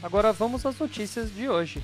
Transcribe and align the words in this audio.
Agora 0.00 0.32
vamos 0.32 0.64
às 0.64 0.78
notícias 0.78 1.34
de 1.34 1.48
hoje. 1.48 1.82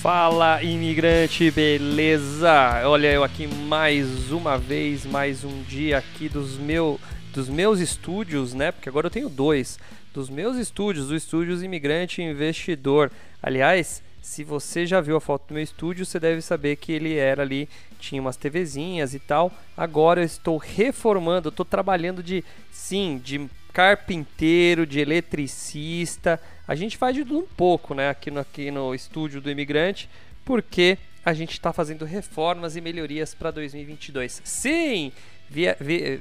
Fala 0.00 0.62
imigrante, 0.62 1.50
beleza? 1.50 2.50
Olha 2.86 3.12
eu 3.12 3.22
aqui 3.22 3.46
mais 3.46 4.32
uma 4.32 4.56
vez, 4.56 5.04
mais 5.04 5.44
um 5.44 5.62
dia 5.64 5.98
aqui 5.98 6.30
dos, 6.30 6.56
meu, 6.56 6.98
dos 7.34 7.46
meus 7.46 7.78
estúdios, 7.80 8.54
né? 8.54 8.72
Porque 8.72 8.88
agora 8.88 9.08
eu 9.08 9.10
tenho 9.10 9.28
dois. 9.28 9.78
Dos 10.14 10.30
meus 10.30 10.56
estúdios, 10.56 11.08
do 11.08 11.16
Estúdios 11.16 11.62
Imigrante 11.62 12.22
Investidor. 12.22 13.10
Aliás, 13.42 14.02
se 14.22 14.42
você 14.42 14.86
já 14.86 15.00
viu 15.00 15.16
a 15.16 15.20
foto 15.20 15.48
do 15.48 15.54
meu 15.54 15.62
estúdio, 15.62 16.06
você 16.06 16.18
deve 16.18 16.40
saber 16.40 16.76
que 16.76 16.90
ele 16.90 17.16
era 17.16 17.42
ali, 17.42 17.68
tinha 18.00 18.20
umas 18.20 18.36
TVzinhas 18.38 19.12
e 19.12 19.18
tal. 19.18 19.52
Agora 19.76 20.22
eu 20.22 20.24
estou 20.24 20.56
reformando, 20.56 21.50
estou 21.50 21.66
trabalhando 21.66 22.22
de, 22.22 22.42
sim, 22.72 23.20
de 23.22 23.48
carpinteiro, 23.78 24.84
de 24.84 24.98
eletricista. 24.98 26.40
A 26.66 26.74
gente 26.74 26.96
faz 26.96 27.14
de 27.14 27.24
tudo 27.24 27.38
um 27.38 27.46
pouco, 27.46 27.94
né, 27.94 28.10
aqui 28.10 28.28
no, 28.28 28.40
aqui 28.40 28.72
no 28.72 28.92
estúdio 28.92 29.40
do 29.40 29.48
Imigrante, 29.48 30.10
porque 30.44 30.98
a 31.24 31.32
gente 31.32 31.52
está 31.52 31.72
fazendo 31.72 32.04
reformas 32.04 32.74
e 32.74 32.80
melhorias 32.80 33.36
para 33.36 33.52
2022. 33.52 34.42
Sim! 34.44 35.12
Via, 35.48 35.76
vi, 35.80 36.20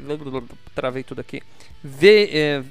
travei 0.75 1.02
tudo 1.02 1.19
aqui. 1.19 1.41
Vê, 1.83 2.30
é, 2.31 2.63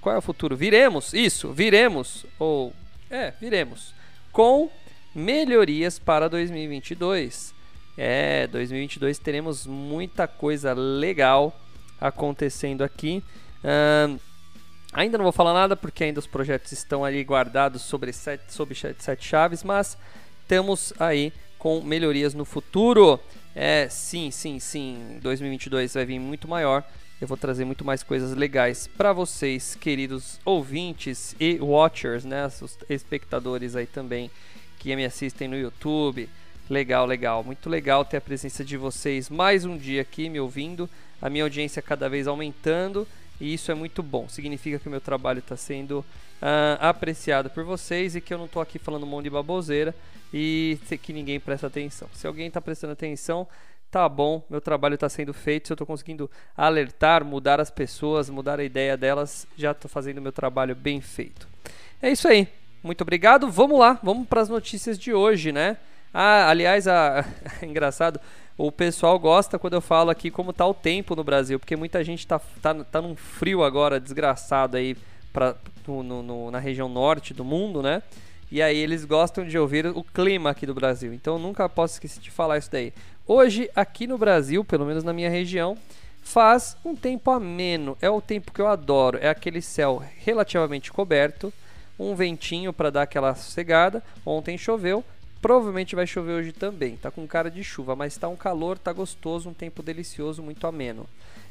qual 0.00 0.16
é 0.16 0.18
o 0.18 0.22
futuro? 0.22 0.56
Viremos, 0.56 1.14
isso, 1.14 1.52
viremos, 1.52 2.26
ou, 2.40 2.72
é, 3.08 3.32
viremos 3.40 3.94
com 4.32 4.68
melhorias 5.14 6.00
para 6.00 6.28
2022. 6.28 7.54
É, 7.96 8.48
2022 8.48 9.16
teremos 9.20 9.64
muita 9.64 10.26
coisa 10.26 10.72
legal 10.72 11.56
acontecendo 12.00 12.82
aqui. 12.82 13.22
Ainda 14.92 15.16
não 15.16 15.22
vou 15.22 15.32
falar 15.32 15.54
nada 15.54 15.74
porque 15.74 16.04
ainda 16.04 16.20
os 16.20 16.26
projetos 16.26 16.70
estão 16.72 17.02
ali 17.02 17.24
guardados 17.24 17.80
sobre 17.80 18.12
sete, 18.12 18.52
sobre 18.52 18.74
sete 18.74 19.24
chaves, 19.24 19.64
mas 19.64 19.96
estamos 20.42 20.92
aí 20.98 21.32
com 21.58 21.80
melhorias 21.80 22.34
no 22.34 22.44
futuro. 22.44 23.18
É, 23.54 23.88
sim, 23.88 24.30
sim, 24.30 24.58
sim. 24.58 25.18
2022 25.22 25.94
vai 25.94 26.04
vir 26.04 26.18
muito 26.18 26.46
maior. 26.46 26.84
Eu 27.18 27.28
vou 27.28 27.36
trazer 27.36 27.64
muito 27.64 27.84
mais 27.84 28.02
coisas 28.02 28.34
legais 28.34 28.86
para 28.86 29.12
vocês, 29.12 29.76
queridos 29.76 30.40
ouvintes 30.44 31.34
e 31.40 31.58
watchers, 31.60 32.24
né? 32.24 32.46
Os 32.60 32.76
espectadores 32.90 33.76
aí 33.76 33.86
também 33.86 34.30
que 34.78 34.94
me 34.94 35.04
assistem 35.04 35.48
no 35.48 35.56
YouTube. 35.56 36.28
Legal, 36.68 37.06
legal. 37.06 37.42
Muito 37.42 37.70
legal 37.70 38.04
ter 38.04 38.18
a 38.18 38.20
presença 38.20 38.62
de 38.62 38.76
vocês 38.76 39.30
mais 39.30 39.64
um 39.64 39.78
dia 39.78 40.02
aqui 40.02 40.28
me 40.28 40.40
ouvindo. 40.40 40.90
A 41.20 41.30
minha 41.30 41.44
audiência 41.44 41.80
cada 41.80 42.08
vez 42.08 42.26
aumentando 42.26 43.06
e 43.40 43.54
isso 43.54 43.70
é 43.70 43.74
muito 43.74 44.02
bom. 44.02 44.28
Significa 44.28 44.78
que 44.78 44.88
o 44.88 44.90
meu 44.90 45.00
trabalho 45.00 45.40
está 45.40 45.56
sendo 45.56 46.00
uh, 46.00 46.78
apreciado 46.80 47.50
por 47.50 47.64
vocês 47.64 48.14
e 48.14 48.20
que 48.20 48.32
eu 48.32 48.38
não 48.38 48.46
estou 48.46 48.62
aqui 48.62 48.78
falando 48.78 49.04
um 49.04 49.08
monte 49.08 49.24
de 49.24 49.30
baboseira 49.30 49.94
e 50.32 50.78
que 51.02 51.12
ninguém 51.12 51.38
presta 51.38 51.66
atenção. 51.66 52.08
Se 52.12 52.26
alguém 52.26 52.48
está 52.48 52.60
prestando 52.60 52.92
atenção, 52.92 53.46
tá 53.90 54.08
bom, 54.08 54.42
meu 54.48 54.60
trabalho 54.60 54.94
está 54.94 55.08
sendo 55.08 55.34
feito, 55.34 55.68
se 55.68 55.72
eu 55.72 55.74
estou 55.74 55.86
conseguindo 55.86 56.30
alertar, 56.56 57.24
mudar 57.24 57.60
as 57.60 57.70
pessoas, 57.70 58.30
mudar 58.30 58.58
a 58.58 58.64
ideia 58.64 58.96
delas, 58.96 59.46
já 59.56 59.72
estou 59.72 59.90
fazendo 59.90 60.20
meu 60.20 60.32
trabalho 60.32 60.74
bem 60.74 61.00
feito. 61.00 61.46
É 62.00 62.10
isso 62.10 62.26
aí. 62.26 62.48
Muito 62.82 63.02
obrigado. 63.02 63.48
Vamos 63.48 63.78
lá, 63.78 64.00
vamos 64.02 64.26
para 64.26 64.40
as 64.40 64.48
notícias 64.48 64.98
de 64.98 65.14
hoje, 65.14 65.52
né? 65.52 65.76
Ah, 66.12 66.48
aliás, 66.50 66.88
a... 66.88 67.24
é 67.62 67.66
engraçado, 67.66 68.20
o 68.66 68.70
pessoal 68.70 69.18
gosta 69.18 69.58
quando 69.58 69.72
eu 69.72 69.80
falo 69.80 70.08
aqui 70.08 70.30
como 70.30 70.52
tá 70.52 70.64
o 70.64 70.72
tempo 70.72 71.16
no 71.16 71.24
Brasil, 71.24 71.58
porque 71.58 71.74
muita 71.74 72.04
gente 72.04 72.24
tá, 72.24 72.40
tá, 72.60 72.72
tá 72.84 73.02
num 73.02 73.16
frio 73.16 73.64
agora 73.64 73.98
desgraçado 73.98 74.76
aí 74.76 74.96
pra, 75.32 75.56
no, 75.84 76.22
no, 76.22 76.48
na 76.48 76.60
região 76.60 76.88
norte 76.88 77.34
do 77.34 77.44
mundo, 77.44 77.82
né? 77.82 78.04
E 78.52 78.62
aí 78.62 78.78
eles 78.78 79.04
gostam 79.04 79.44
de 79.44 79.58
ouvir 79.58 79.86
o 79.86 80.04
clima 80.04 80.50
aqui 80.50 80.64
do 80.64 80.74
Brasil. 80.74 81.12
Então 81.12 81.40
nunca 81.40 81.68
posso 81.68 81.94
esquecer 81.94 82.20
de 82.20 82.30
falar 82.30 82.58
isso 82.58 82.70
daí. 82.70 82.92
Hoje, 83.26 83.68
aqui 83.74 84.06
no 84.06 84.16
Brasil, 84.16 84.64
pelo 84.64 84.86
menos 84.86 85.02
na 85.02 85.12
minha 85.12 85.28
região, 85.28 85.76
faz 86.22 86.76
um 86.84 86.94
tempo 86.94 87.32
ameno. 87.32 87.98
É 88.00 88.08
o 88.08 88.20
tempo 88.20 88.52
que 88.52 88.60
eu 88.60 88.68
adoro. 88.68 89.18
É 89.20 89.28
aquele 89.28 89.60
céu 89.60 90.00
relativamente 90.18 90.92
coberto, 90.92 91.52
um 91.98 92.14
ventinho 92.14 92.72
para 92.72 92.90
dar 92.90 93.02
aquela 93.02 93.34
sossegada. 93.34 94.04
Ontem 94.24 94.56
choveu, 94.56 95.02
provavelmente 95.42 95.96
vai 95.96 96.06
chover 96.06 96.34
hoje 96.34 96.52
também. 96.52 96.96
Tá 96.96 97.10
com 97.10 97.26
cara 97.26 97.50
de 97.50 97.62
chuva, 97.64 97.96
mas 97.96 98.16
tá 98.16 98.28
um 98.28 98.36
calor, 98.36 98.78
tá 98.78 98.92
gostoso, 98.92 99.50
um 99.50 99.54
tempo 99.54 99.82
delicioso, 99.82 100.42
muito 100.42 100.66
ameno. 100.66 101.06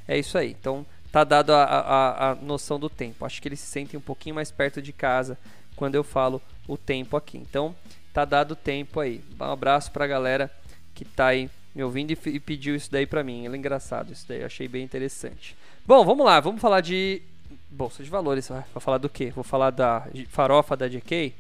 É 0.08 0.18
isso 0.18 0.38
aí. 0.38 0.56
Então, 0.60 0.86
tá 1.12 1.26
dado 1.26 1.52
a, 1.52 1.64
a, 1.64 2.32
a 2.32 2.36
noção 2.36 2.80
do 2.80 2.90
tempo. 2.90 3.26
Acho 3.26 3.42
que 3.42 3.50
eles 3.50 3.60
se 3.60 3.68
sentem 3.68 3.98
um 3.98 4.02
pouquinho 4.02 4.34
mais 4.34 4.50
perto 4.50 4.82
de 4.82 4.94
casa 4.94 5.38
quando 5.76 5.96
eu 5.96 6.04
falo 6.04 6.42
o 6.68 6.78
tempo 6.78 7.18
aqui. 7.18 7.38
Então, 7.38 7.76
tá 8.14 8.24
dado 8.24 8.52
o 8.52 8.56
tempo 8.56 9.00
aí. 9.00 9.22
Um 9.40 9.44
abraço 9.44 9.92
pra 9.92 10.08
galera 10.08 10.50
que 10.96 11.04
tá 11.04 11.28
aí 11.28 11.50
me 11.76 11.84
ouvindo 11.84 12.12
e, 12.12 12.18
e 12.30 12.40
pediu 12.40 12.76
isso 12.76 12.90
daí 12.90 13.06
pra 13.06 13.24
mim. 13.24 13.46
É 13.46 13.56
engraçado 13.56 14.14
isso 14.14 14.26
daí, 14.28 14.40
eu 14.40 14.46
achei 14.46 14.70
bem 14.70 14.84
interessante. 14.84 15.56
Bom, 15.86 16.06
vamos 16.06 16.26
lá, 16.26 16.40
vamos 16.40 16.62
falar 16.62 16.80
de 16.80 17.22
bolsa 17.70 18.04
de 18.04 18.10
valores. 18.10 18.48
Vou 18.48 18.82
falar 18.82 18.98
do 18.98 19.10
quê? 19.10 19.32
Vou 19.36 19.44
falar 19.44 19.72
da 19.72 20.08
farofa 20.30 20.78
da 20.78 20.88
GK? 20.88 21.34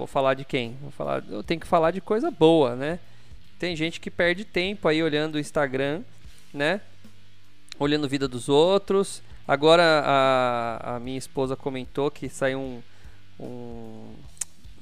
Vou 0.00 0.06
falar 0.06 0.32
de 0.32 0.46
quem? 0.46 0.78
Vou 0.80 0.90
falar, 0.90 1.22
eu 1.28 1.42
tenho 1.42 1.60
que 1.60 1.66
falar 1.66 1.90
de 1.90 2.00
coisa 2.00 2.30
boa, 2.30 2.74
né? 2.74 2.98
Tem 3.58 3.76
gente 3.76 4.00
que 4.00 4.10
perde 4.10 4.46
tempo 4.46 4.88
aí 4.88 5.02
olhando 5.02 5.34
o 5.34 5.38
Instagram, 5.38 6.00
né? 6.54 6.80
Olhando 7.78 8.06
a 8.06 8.08
vida 8.08 8.26
dos 8.26 8.48
outros. 8.48 9.22
Agora 9.46 9.82
a, 10.02 10.96
a 10.96 11.00
minha 11.00 11.18
esposa 11.18 11.54
comentou 11.54 12.10
que 12.10 12.30
saiu 12.30 12.58
um, 12.58 12.82
um 13.38 14.14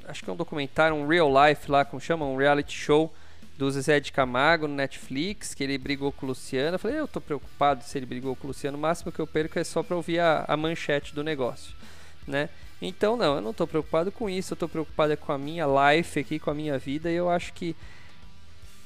acho 0.06 0.22
que 0.22 0.30
é 0.30 0.32
um 0.32 0.36
documentário, 0.36 0.94
um 0.94 1.08
real 1.08 1.28
life 1.28 1.68
lá, 1.68 1.84
como 1.84 2.00
chama, 2.00 2.24
um 2.24 2.36
reality 2.36 2.76
show 2.76 3.12
do 3.58 3.68
Zezé 3.72 3.98
de 3.98 4.12
Camargo 4.12 4.68
no 4.68 4.74
Netflix, 4.76 5.52
que 5.52 5.64
ele 5.64 5.76
brigou 5.76 6.12
com 6.12 6.26
o 6.26 6.28
Luciano. 6.28 6.76
Eu 6.76 6.78
falei, 6.78 7.00
eu 7.00 7.08
tô 7.08 7.20
preocupado 7.20 7.82
se 7.82 7.98
ele 7.98 8.06
brigou 8.06 8.36
com 8.36 8.46
o 8.46 8.48
Luciano, 8.48 8.78
o 8.78 8.80
máximo 8.80 9.10
que 9.10 9.18
eu 9.18 9.26
perco 9.26 9.58
é 9.58 9.64
só 9.64 9.82
para 9.82 9.96
ouvir 9.96 10.20
a, 10.20 10.44
a, 10.46 10.56
manchete 10.56 11.12
do 11.12 11.24
negócio, 11.24 11.74
né? 12.24 12.48
Então, 12.80 13.16
não, 13.16 13.36
eu 13.36 13.40
não 13.40 13.52
tô 13.52 13.66
preocupado 13.66 14.12
com 14.12 14.30
isso, 14.30 14.52
eu 14.52 14.56
tô 14.56 14.68
preocupado 14.68 15.16
com 15.16 15.32
a 15.32 15.38
minha 15.38 15.66
life 15.66 16.20
aqui, 16.20 16.38
com 16.38 16.50
a 16.50 16.54
minha 16.54 16.78
vida, 16.78 17.10
e 17.10 17.14
eu 17.14 17.28
acho 17.28 17.52
que 17.52 17.74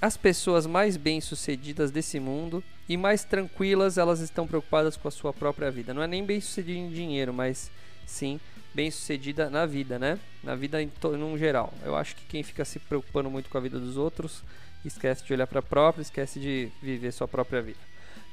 as 0.00 0.16
pessoas 0.16 0.66
mais 0.66 0.96
bem-sucedidas 0.96 1.90
desse 1.90 2.18
mundo 2.18 2.64
e 2.88 2.96
mais 2.96 3.22
tranquilas, 3.22 3.98
elas 3.98 4.20
estão 4.20 4.46
preocupadas 4.46 4.96
com 4.96 5.06
a 5.06 5.10
sua 5.10 5.32
própria 5.32 5.70
vida. 5.70 5.94
Não 5.94 6.02
é 6.02 6.06
nem 6.06 6.24
bem-sucedido 6.24 6.78
em 6.78 6.90
dinheiro, 6.90 7.32
mas 7.32 7.70
sim 8.06 8.40
bem 8.74 8.90
sucedida 8.90 9.50
na 9.50 9.66
vida, 9.66 9.98
né? 9.98 10.18
Na 10.42 10.54
vida 10.54 10.82
em, 10.82 10.90
em 10.90 11.38
geral. 11.38 11.72
Eu 11.84 11.94
acho 11.94 12.16
que 12.16 12.24
quem 12.24 12.42
fica 12.42 12.64
se 12.64 12.78
preocupando 12.78 13.30
muito 13.30 13.50
com 13.50 13.58
a 13.58 13.60
vida 13.60 13.78
dos 13.78 13.96
outros 13.96 14.42
esquece 14.84 15.24
de 15.24 15.32
olhar 15.32 15.46
para 15.46 15.60
a 15.60 15.62
própria, 15.62 16.02
esquece 16.02 16.40
de 16.40 16.70
viver 16.82 17.12
sua 17.12 17.28
própria 17.28 17.62
vida. 17.62 17.78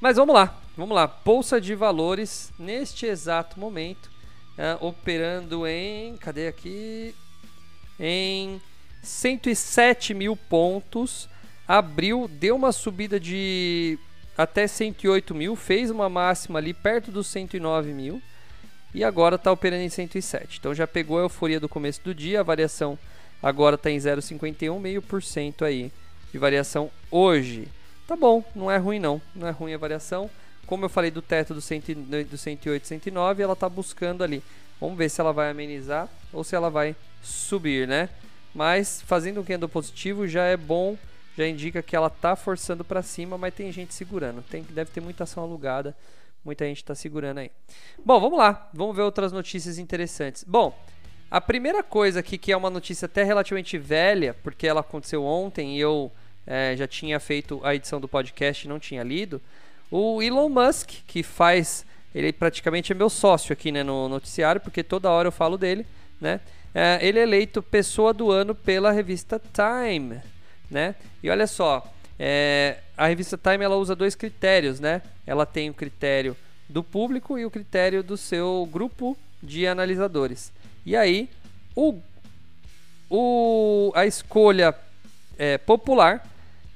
Mas 0.02 0.18
vamos 0.18 0.34
lá, 0.34 0.60
vamos 0.76 0.96
lá. 0.96 1.06
Bolsa 1.08 1.60
de 1.60 1.76
valores 1.76 2.52
neste 2.58 3.06
exato 3.06 3.60
momento, 3.60 4.10
uh, 4.60 4.86
operando 4.86 5.66
em. 5.66 6.18
Cadê 6.18 6.48
aqui? 6.48 7.16
Em 8.00 8.62
107 9.02 10.14
mil 10.14 10.36
pontos. 10.36 11.30
Abriu, 11.68 12.28
deu 12.28 12.56
uma 12.56 12.72
subida 12.72 13.20
de 13.20 13.98
até 14.38 14.66
108 14.68 15.36
mil, 15.36 15.56
fez 15.56 15.92
uma 15.92 16.10
máxima 16.10 16.60
ali 16.60 16.74
perto 16.74 17.12
dos 17.12 17.28
109 17.28 17.94
mil 17.94 18.22
e 18.94 19.04
agora 19.04 19.36
está 19.36 19.52
operando 19.52 19.84
em 19.84 19.90
107. 19.90 20.58
Então 20.60 20.74
já 20.74 20.88
pegou 20.88 21.20
a 21.20 21.24
euforia 21.24 21.60
do 21.60 21.70
começo 21.70 22.02
do 22.04 22.16
dia, 22.16 22.40
a 22.40 22.44
variação 22.44 22.98
agora 23.44 23.76
está 23.76 23.92
em 23.92 23.98
0,51, 23.98 24.80
meio 24.80 25.02
por 25.02 25.22
cento 25.22 25.64
aí 25.66 25.92
de 26.32 26.38
variação 26.38 26.90
hoje. 27.12 27.68
Tá 28.08 28.16
bom, 28.16 28.44
não 28.56 28.72
é 28.72 28.78
ruim 28.78 28.98
não, 28.98 29.22
não 29.36 29.48
é 29.48 29.52
ruim 29.52 29.74
a 29.74 29.78
variação. 29.78 30.30
Como 30.70 30.86
eu 30.86 30.90
falei 30.90 31.10
do 31.10 31.20
teto 31.20 31.56
do, 31.56 31.62
100, 31.62 31.82
do 32.30 32.38
108, 32.38 32.86
109, 32.86 33.42
ela 33.42 33.54
está 33.54 33.68
buscando 33.68 34.24
ali. 34.24 34.44
Vamos 34.80 34.96
ver 34.96 35.10
se 35.10 35.20
ela 35.20 35.34
vai 35.34 35.50
amenizar 35.50 36.08
ou 36.32 36.44
se 36.44 36.56
ela 36.56 36.70
vai 36.70 36.96
subir, 37.24 37.88
né? 37.88 38.08
Mas 38.54 39.02
fazendo 39.02 39.42
um 39.42 39.44
candle 39.44 39.68
positivo 39.68 40.28
já 40.28 40.44
é 40.44 40.56
bom, 40.56 40.96
já 41.36 41.48
indica 41.48 41.82
que 41.82 41.96
ela 41.96 42.06
está 42.06 42.36
forçando 42.36 42.84
para 42.84 43.02
cima, 43.02 43.36
mas 43.36 43.56
tem 43.56 43.72
gente 43.72 43.96
segurando. 43.96 44.44
Tem 44.44 44.62
deve 44.62 44.92
ter 44.92 45.02
muita 45.02 45.24
ação 45.24 45.42
alugada 45.42 45.96
Muita 46.44 46.66
gente 46.66 46.78
está 46.78 46.94
segurando 46.94 47.40
aí. 47.40 47.52
Bom, 48.06 48.20
vamos 48.20 48.38
lá. 48.38 48.70
Vamos 48.74 48.96
ver 48.96 49.02
outras 49.02 49.32
notícias 49.32 49.78
interessantes. 49.80 50.44
Bom, 50.44 50.78
a 51.30 51.42
primeira 51.42 51.82
coisa 51.82 52.20
aqui, 52.20 52.38
que 52.38 52.52
é 52.52 52.58
uma 52.58 52.70
notícia 52.70 53.08
até 53.08 53.24
relativamente 53.24 53.76
velha, 53.76 54.36
porque 54.44 54.66
ela 54.66 54.80
aconteceu 54.82 55.24
ontem 55.26 55.76
e 55.76 55.80
eu 55.80 56.12
é, 56.48 56.76
já 56.78 56.88
tinha 56.88 57.20
feito 57.20 57.60
a 57.64 57.76
edição 57.76 58.00
do 58.00 58.08
podcast 58.08 58.66
e 58.66 58.70
não 58.70 58.80
tinha 58.80 59.04
lido. 59.04 59.42
O 59.92 60.22
Elon 60.22 60.50
Musk, 60.50 60.90
que 61.08 61.24
faz. 61.24 61.86
Ele 62.14 62.34
praticamente 62.34 62.92
é 62.92 62.96
meu 62.96 63.10
sócio 63.10 63.54
aqui 63.54 63.72
né, 63.72 63.84
no 63.84 64.10
noticiário, 64.10 64.62
porque 64.62 64.84
toda 64.84 65.10
hora 65.10 65.28
eu 65.28 65.32
falo 65.32 65.58
dele. 65.58 65.86
Né? 66.20 66.40
É, 66.74 67.00
ele 67.02 67.20
é 67.20 67.24
eleito 67.24 67.62
pessoa 67.62 68.14
do 68.14 68.32
ano 68.32 68.54
pela 68.54 68.92
revista 68.92 69.40
Time. 69.40 70.20
Né? 70.70 70.96
E 71.24 71.30
olha 71.30 71.48
só, 71.48 71.92
é, 72.18 72.78
a 72.98 73.08
revista 73.08 73.38
Time 73.38 73.64
ela 73.64 73.76
usa 73.76 73.96
dois 73.96 74.16
critérios. 74.16 74.80
Né? 74.80 75.02
Ela 75.26 75.46
tem 75.46 75.70
o 75.70 75.74
critério 75.74 76.36
do 76.68 76.84
público 76.84 77.38
e 77.38 77.46
o 77.46 77.52
critério 77.52 78.04
do 78.04 78.16
seu 78.16 78.68
grupo 78.72 79.18
de 79.42 79.66
analisadores. 79.66 80.52
E 80.86 80.96
aí, 80.96 81.30
o, 81.76 82.00
o, 83.10 83.92
a 83.96 84.06
escolha 84.06 84.76
é, 85.38 85.58
popular 85.58 86.28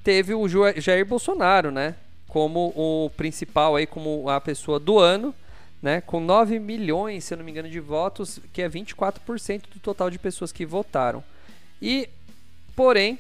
teve 0.04 0.33
o 0.33 0.48
Jair 0.48 1.06
Bolsonaro, 1.06 1.71
né? 1.71 1.95
Como 2.34 2.74
o 2.76 3.12
principal 3.12 3.76
aí, 3.76 3.86
como 3.86 4.28
a 4.28 4.42
pessoa 4.42 4.80
do 4.80 4.98
ano, 4.98 5.36
né? 5.80 6.02
Com 6.02 6.20
9 6.20 6.58
milhões, 6.58 7.26
se 7.26 7.32
eu 7.36 7.38
não 7.38 7.46
me 7.46 7.52
engano, 7.52 7.70
de 7.70 7.80
votos, 7.80 8.40
que 8.52 8.64
é 8.64 8.68
24% 8.68 9.66
do 9.72 9.80
total 9.80 10.10
de 10.10 10.18
pessoas 10.18 10.52
que 10.52 10.66
votaram. 10.66 11.24
E, 11.80 12.10
porém, 12.76 13.20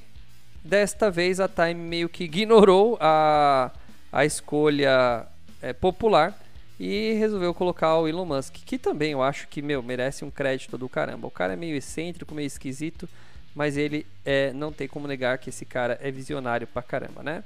desta 0.63 1.11
vez 1.11 1.39
a 1.39 1.47
Time 1.47 1.75
meio 1.75 2.09
que 2.09 2.23
ignorou 2.23 2.97
a, 2.99 3.69
a 4.11 4.25
escolha 4.25 5.27
é, 5.61 5.73
popular 5.73 6.35
e 6.79 7.13
resolveu 7.13 7.53
colocar 7.53 7.95
o 7.99 8.07
Elon 8.07 8.25
Musk, 8.25 8.55
que 8.65 8.79
também 8.79 9.11
eu 9.11 9.21
acho 9.21 9.47
que, 9.47 9.61
meu, 9.61 9.83
merece 9.83 10.25
um 10.25 10.31
crédito 10.31 10.75
do 10.75 10.89
caramba. 10.89 11.27
O 11.27 11.31
cara 11.31 11.53
é 11.53 11.55
meio 11.55 11.75
excêntrico, 11.75 12.33
meio 12.33 12.47
esquisito, 12.47 13.07
mas 13.53 13.77
ele 13.77 14.07
é, 14.25 14.51
não 14.53 14.71
tem 14.71 14.87
como 14.87 15.07
negar 15.07 15.37
que 15.37 15.51
esse 15.51 15.65
cara 15.65 15.99
é 16.01 16.09
visionário 16.09 16.65
pra 16.65 16.81
caramba, 16.81 17.21
né? 17.21 17.43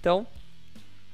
Então, 0.00 0.26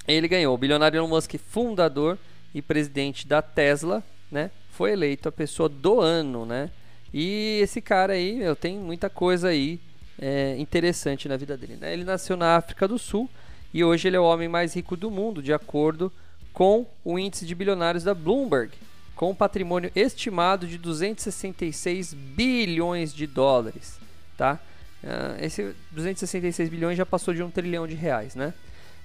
ele 0.06 0.29
ganhou. 0.29 0.55
O 0.55 0.58
bilionário 0.58 0.99
Elon 0.99 1.08
Musk, 1.08 1.35
fundador 1.38 2.19
e 2.55 2.62
presidente 2.62 3.26
da 3.26 3.43
Tesla, 3.43 4.03
né? 4.31 4.50
Foi 4.70 4.93
eleito 4.93 5.29
a 5.29 5.32
pessoa 5.32 5.69
do 5.69 6.00
ano, 6.00 6.44
né? 6.47 6.70
E 7.12 7.61
esse 7.62 7.81
cara 7.81 8.12
aí, 8.12 8.37
meu, 8.37 8.55
tem 8.55 8.79
muita 8.79 9.08
coisa 9.08 9.49
aí 9.49 9.81
é, 10.19 10.56
interessante 10.58 11.29
na 11.29 11.37
vida 11.37 11.56
dele, 11.56 11.76
né? 11.81 11.93
Ele 11.93 12.05
nasceu 12.05 12.37
na 12.37 12.56
África 12.56 12.87
do 12.87 12.99
Sul 12.99 13.29
e 13.73 13.85
hoje 13.85 14.08
ele 14.08 14.17
é 14.17 14.20
o 14.20 14.25
homem 14.25 14.49
mais 14.49 14.75
rico 14.75 14.97
do 14.97 15.11
mundo, 15.11 15.43
de 15.43 15.53
acordo 15.53 16.12
com 16.53 16.87
o 17.05 17.19
índice 17.19 17.44
de 17.44 17.55
bilionários 17.55 18.05
da 18.05 18.14
Bloomberg, 18.14 18.73
com 19.14 19.31
um 19.31 19.35
patrimônio 19.35 19.91
estimado 19.94 20.67
de 20.67 20.79
266 20.79 22.14
bilhões 22.14 23.12
de 23.12 23.26
dólares, 23.26 23.99
tá? 24.37 24.58
Uh, 25.05 25.44
esse 25.44 25.75
266 25.93 26.69
bilhões 26.69 26.97
já 26.97 27.05
passou 27.05 27.32
de 27.35 27.43
um 27.43 27.50
trilhão 27.50 27.87
de 27.87 27.94
reais, 27.94 28.35
né? 28.35 28.55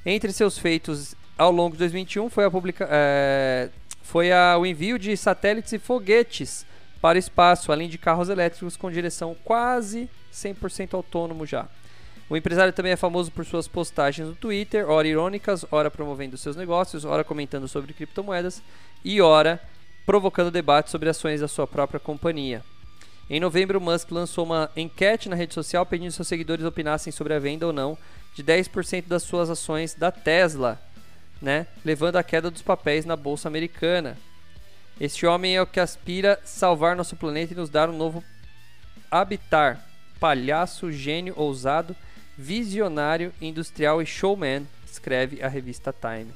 Entre 0.05 0.31
seus 0.31 0.57
feitos 0.57 1.15
ao 1.37 1.51
longo 1.51 1.73
de 1.73 1.79
2021 1.79 2.29
foi, 2.29 2.45
a 2.45 2.51
publica, 2.51 2.87
é, 2.89 3.69
foi 4.01 4.31
a, 4.31 4.57
o 4.57 4.65
envio 4.65 4.97
de 4.97 5.15
satélites 5.15 5.73
e 5.73 5.79
foguetes 5.79 6.65
para 6.99 7.17
o 7.17 7.19
espaço, 7.19 7.71
além 7.71 7.87
de 7.87 7.97
carros 7.97 8.29
elétricos 8.29 8.75
com 8.75 8.91
direção 8.91 9.35
quase 9.43 10.09
100% 10.33 10.93
autônomo 10.93 11.45
já. 11.45 11.67
O 12.29 12.37
empresário 12.37 12.71
também 12.71 12.93
é 12.93 12.95
famoso 12.95 13.31
por 13.31 13.45
suas 13.45 13.67
postagens 13.67 14.27
no 14.27 14.35
Twitter, 14.35 14.89
ora 14.89 15.07
irônicas, 15.07 15.65
ora 15.71 15.91
promovendo 15.91 16.37
seus 16.37 16.55
negócios, 16.55 17.05
ora 17.05 17.23
comentando 17.23 17.67
sobre 17.67 17.93
criptomoedas 17.93 18.61
e 19.03 19.21
ora 19.21 19.61
provocando 20.05 20.49
debates 20.49 20.91
sobre 20.91 21.09
ações 21.09 21.41
da 21.41 21.47
sua 21.47 21.67
própria 21.67 21.99
companhia. 21.99 22.63
Em 23.29 23.39
novembro, 23.39 23.79
Musk 23.79 24.11
lançou 24.11 24.45
uma 24.45 24.69
enquete 24.75 25.29
na 25.29 25.35
rede 25.35 25.53
social 25.53 25.85
pedindo 25.85 26.11
seus 26.11 26.27
seguidores 26.27 26.65
opinassem 26.65 27.11
sobre 27.11 27.33
a 27.33 27.39
venda 27.39 27.67
ou 27.67 27.73
não 27.73 27.97
de 28.33 28.43
10% 28.43 29.07
das 29.07 29.23
suas 29.23 29.49
ações 29.49 29.93
da 29.93 30.11
Tesla, 30.11 30.81
né, 31.41 31.67
levando 31.83 32.17
à 32.17 32.23
queda 32.23 32.51
dos 32.51 32.61
papéis 32.61 33.05
na 33.05 33.15
bolsa 33.15 33.47
americana. 33.47 34.17
Este 34.99 35.25
homem 35.25 35.55
é 35.55 35.61
o 35.61 35.67
que 35.67 35.79
aspira 35.79 36.39
salvar 36.43 36.95
nosso 36.95 37.15
planeta 37.15 37.53
e 37.53 37.57
nos 37.57 37.69
dar 37.69 37.89
um 37.89 37.97
novo 37.97 38.23
habitat. 39.09 39.79
Palhaço, 40.19 40.91
gênio, 40.91 41.33
ousado 41.35 41.95
visionário, 42.37 43.33
industrial 43.39 44.01
e 44.01 44.05
showman, 44.05 44.67
escreve 44.85 45.43
a 45.43 45.47
revista 45.47 45.93
Time. 45.93 46.33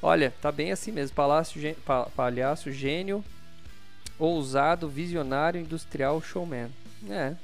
Olha, 0.00 0.32
tá 0.40 0.50
bem 0.50 0.70
assim 0.70 0.92
mesmo, 0.92 1.14
palácio, 1.14 1.76
palhaço, 2.14 2.70
gênio, 2.70 3.24
ousado, 4.18 4.88
visionário, 4.88 5.60
industrial, 5.60 6.22
showman. 6.22 6.70
É, 7.08 7.34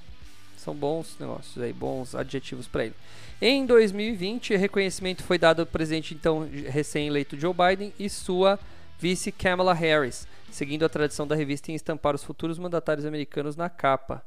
são 0.67 0.75
bons 0.75 1.17
negócios 1.21 1.63
aí, 1.63 1.73
bons 1.73 2.15
adjetivos 2.15 2.67
para 2.67 2.87
ele. 2.87 2.95
Em 3.41 3.65
2020, 3.65 4.57
reconhecimento 4.57 5.23
foi 5.23 5.39
dado 5.39 5.61
ao 5.61 5.67
presidente 5.67 6.13
então 6.13 6.49
recém-eleito 6.69 7.39
Joe 7.39 7.55
Biden 7.55 7.93
e 7.99 8.11
sua 8.11 8.59
vice 8.99 9.31
Kamala 9.31 9.73
Harris, 9.73 10.27
seguindo 10.51 10.85
a 10.85 10.89
tradição 10.89 11.25
da 11.25 11.37
revista 11.37 11.71
em 11.71 11.77
estampar 11.77 12.17
os 12.17 12.25
futuros 12.25 12.59
mandatários 12.59 13.07
americanos 13.07 13.55
na 13.55 13.71
capa. 13.71 14.25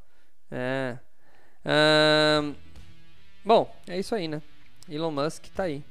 É. 0.50 0.98
Um, 2.42 2.56
Bom, 3.44 3.76
é 3.88 4.00
isso 4.00 4.16
aí, 4.16 4.28
né? 4.28 4.42
Elon 4.88 5.12
Musk 5.12 5.46
tá 5.48 5.64
aí. 5.64 5.84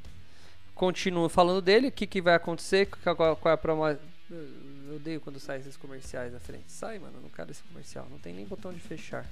Continuo 0.75 1.29
falando 1.29 1.61
dele, 1.61 1.89
o 1.89 1.93
que, 1.93 2.07
que 2.07 2.23
vai 2.23 2.35
acontecer, 2.35 2.87
qual, 2.87 3.37
qual 3.37 3.51
é 3.51 3.55
a 3.55 3.57
promo... 3.57 3.87
Eu 3.87 4.97
odeio 4.97 5.21
quando 5.21 5.39
saem 5.41 5.61
esses 5.61 5.77
comerciais 5.77 6.33
na 6.33 6.41
frente. 6.41 6.71
Sai, 6.71 6.99
mano, 6.99 7.21
não 7.21 7.29
quero 7.29 7.51
esse 7.51 7.63
comercial. 7.65 8.07
Não 8.11 8.19
tem 8.19 8.33
nem 8.33 8.47
botão 8.47 8.73
de 8.73 8.81
fechar. 8.81 9.27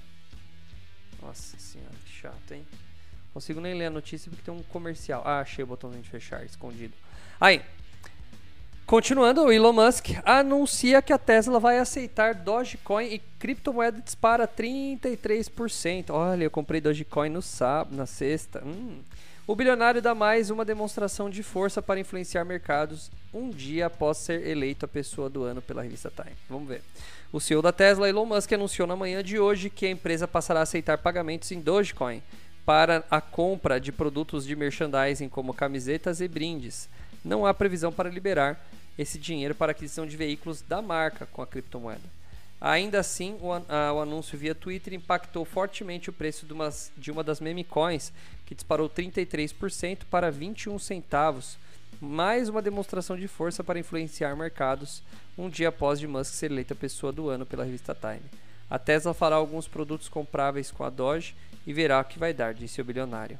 Nossa 1.23 1.59
senhora, 1.59 1.95
que 2.05 2.13
chato, 2.13 2.53
hein? 2.53 2.67
Consigo 3.33 3.61
nem 3.61 3.75
ler 3.75 3.87
a 3.87 3.91
notícia 3.91 4.31
porque 4.31 4.45
tem 4.45 4.55
um 4.55 4.63
comercial. 4.65 5.23
Ah, 5.25 5.41
achei 5.41 5.63
o 5.63 5.67
botãozinho 5.67 6.03
de 6.03 6.09
fechar, 6.09 6.45
escondido. 6.45 6.95
Aí, 7.41 7.63
Continuando, 8.87 9.43
o 9.43 9.53
Elon 9.53 9.73
Musk 9.73 10.11
anuncia 10.25 11.03
que 11.03 11.13
a 11.13 11.19
Tesla 11.19 11.59
vai 11.59 11.81
aceitar 11.81 12.37
Dogecoin 12.37 13.07
e 13.07 13.19
criptomoeda 13.19 14.01
dispara 14.01 14.47
33%. 14.47 16.11
Olha, 16.11 16.45
eu 16.45 16.51
comprei 16.53 16.81
Dogecoin 16.81 17.29
no 17.29 17.43
sábado, 17.43 17.97
na 17.97 18.07
sexta. 18.07 18.63
Hum. 18.65 19.01
O 19.45 19.57
bilionário 19.57 20.01
dá 20.01 20.15
mais 20.15 20.51
uma 20.51 20.65
demonstração 20.65 21.29
de 21.29 21.43
força 21.43 21.83
para 21.83 21.99
influenciar 21.99 22.45
mercados 22.45 23.11
um 23.35 23.51
dia 23.51 23.87
após 23.87 24.19
ser 24.19 24.47
eleito 24.47 24.85
a 24.85 24.89
pessoa 24.89 25.29
do 25.29 25.43
ano 25.43 25.61
pela 25.61 25.83
revista 25.83 26.09
Time. 26.09 26.37
Vamos 26.49 26.69
ver. 26.69 26.81
O 27.33 27.41
CEO 27.41 27.61
da 27.61 27.73
Tesla, 27.73 28.09
Elon 28.09 28.25
Musk, 28.25 28.53
anunciou 28.53 28.87
na 28.87 28.97
manhã 28.97 29.23
de 29.23 29.39
hoje 29.39 29.69
que 29.69 29.87
a 29.87 29.91
empresa 29.91 30.29
passará 30.29 30.61
a 30.61 30.63
aceitar 30.63 30.99
pagamentos 30.99 31.51
em 31.51 31.61
Dogecoin 31.61 32.23
para 32.65 33.05
a 33.11 33.21
compra 33.21 33.81
de 33.81 33.93
produtos 33.93 34.45
de 34.45 34.57
merchandising 34.57 35.29
como 35.29 35.55
camisetas 35.55 36.21
e 36.21 36.29
brindes 36.29 36.89
não 37.27 37.45
há 37.45 37.53
previsão 37.53 37.93
para 37.93 38.09
liberar 38.09 38.65
esse 38.97 39.19
dinheiro 39.19 39.55
para 39.55 39.73
aquisição 39.73 40.07
de 40.07 40.17
veículos 40.17 40.63
da 40.63 40.81
marca 40.81 41.27
com 41.27 41.43
a 41.43 41.47
criptomoeda. 41.47 42.17
Ainda 42.61 43.01
assim, 43.01 43.37
o, 43.41 43.49
o 43.49 44.01
anúncio 44.01 44.39
via 44.39 44.55
Twitter 44.55 44.95
impactou 44.95 45.45
fortemente 45.45 46.09
o 46.09 46.13
preço 46.13 46.47
de, 46.47 46.53
umas, 46.53 46.91
de 46.97 47.11
uma 47.11 47.23
das 47.23 47.41
meme 47.41 47.65
coins, 47.65 48.13
que 48.47 48.55
disparou 48.55 48.89
33% 48.89 50.05
para 50.11 50.31
21 50.31 50.79
centavos, 50.79 51.59
mais 52.01 52.49
uma 52.49 52.63
demonstração 52.63 53.17
de 53.17 53.29
força 53.29 53.63
para 53.63 53.79
influenciar 53.79 54.35
mercados 54.37 55.03
um 55.37 55.49
dia 55.49 55.69
após 55.69 55.99
de 55.99 56.07
Musk 56.07 56.35
ser 56.35 56.51
eleita 56.51 56.75
pessoa 56.75 57.13
do 57.13 57.29
ano 57.29 57.45
pela 57.45 57.65
revista 57.65 57.95
Time. 57.95 58.23
A 58.69 58.79
Tesla 58.79 59.15
fará 59.15 59.37
alguns 59.37 59.69
produtos 59.69 60.09
compráveis 60.09 60.71
com 60.71 60.83
a 60.83 60.91
Doge 60.91 61.35
e 61.67 61.73
verá 61.73 62.01
o 62.01 62.05
que 62.05 62.19
vai 62.19 62.33
dar, 62.33 62.55
disse 62.55 62.81
o 62.81 62.85
bilionário. 62.85 63.39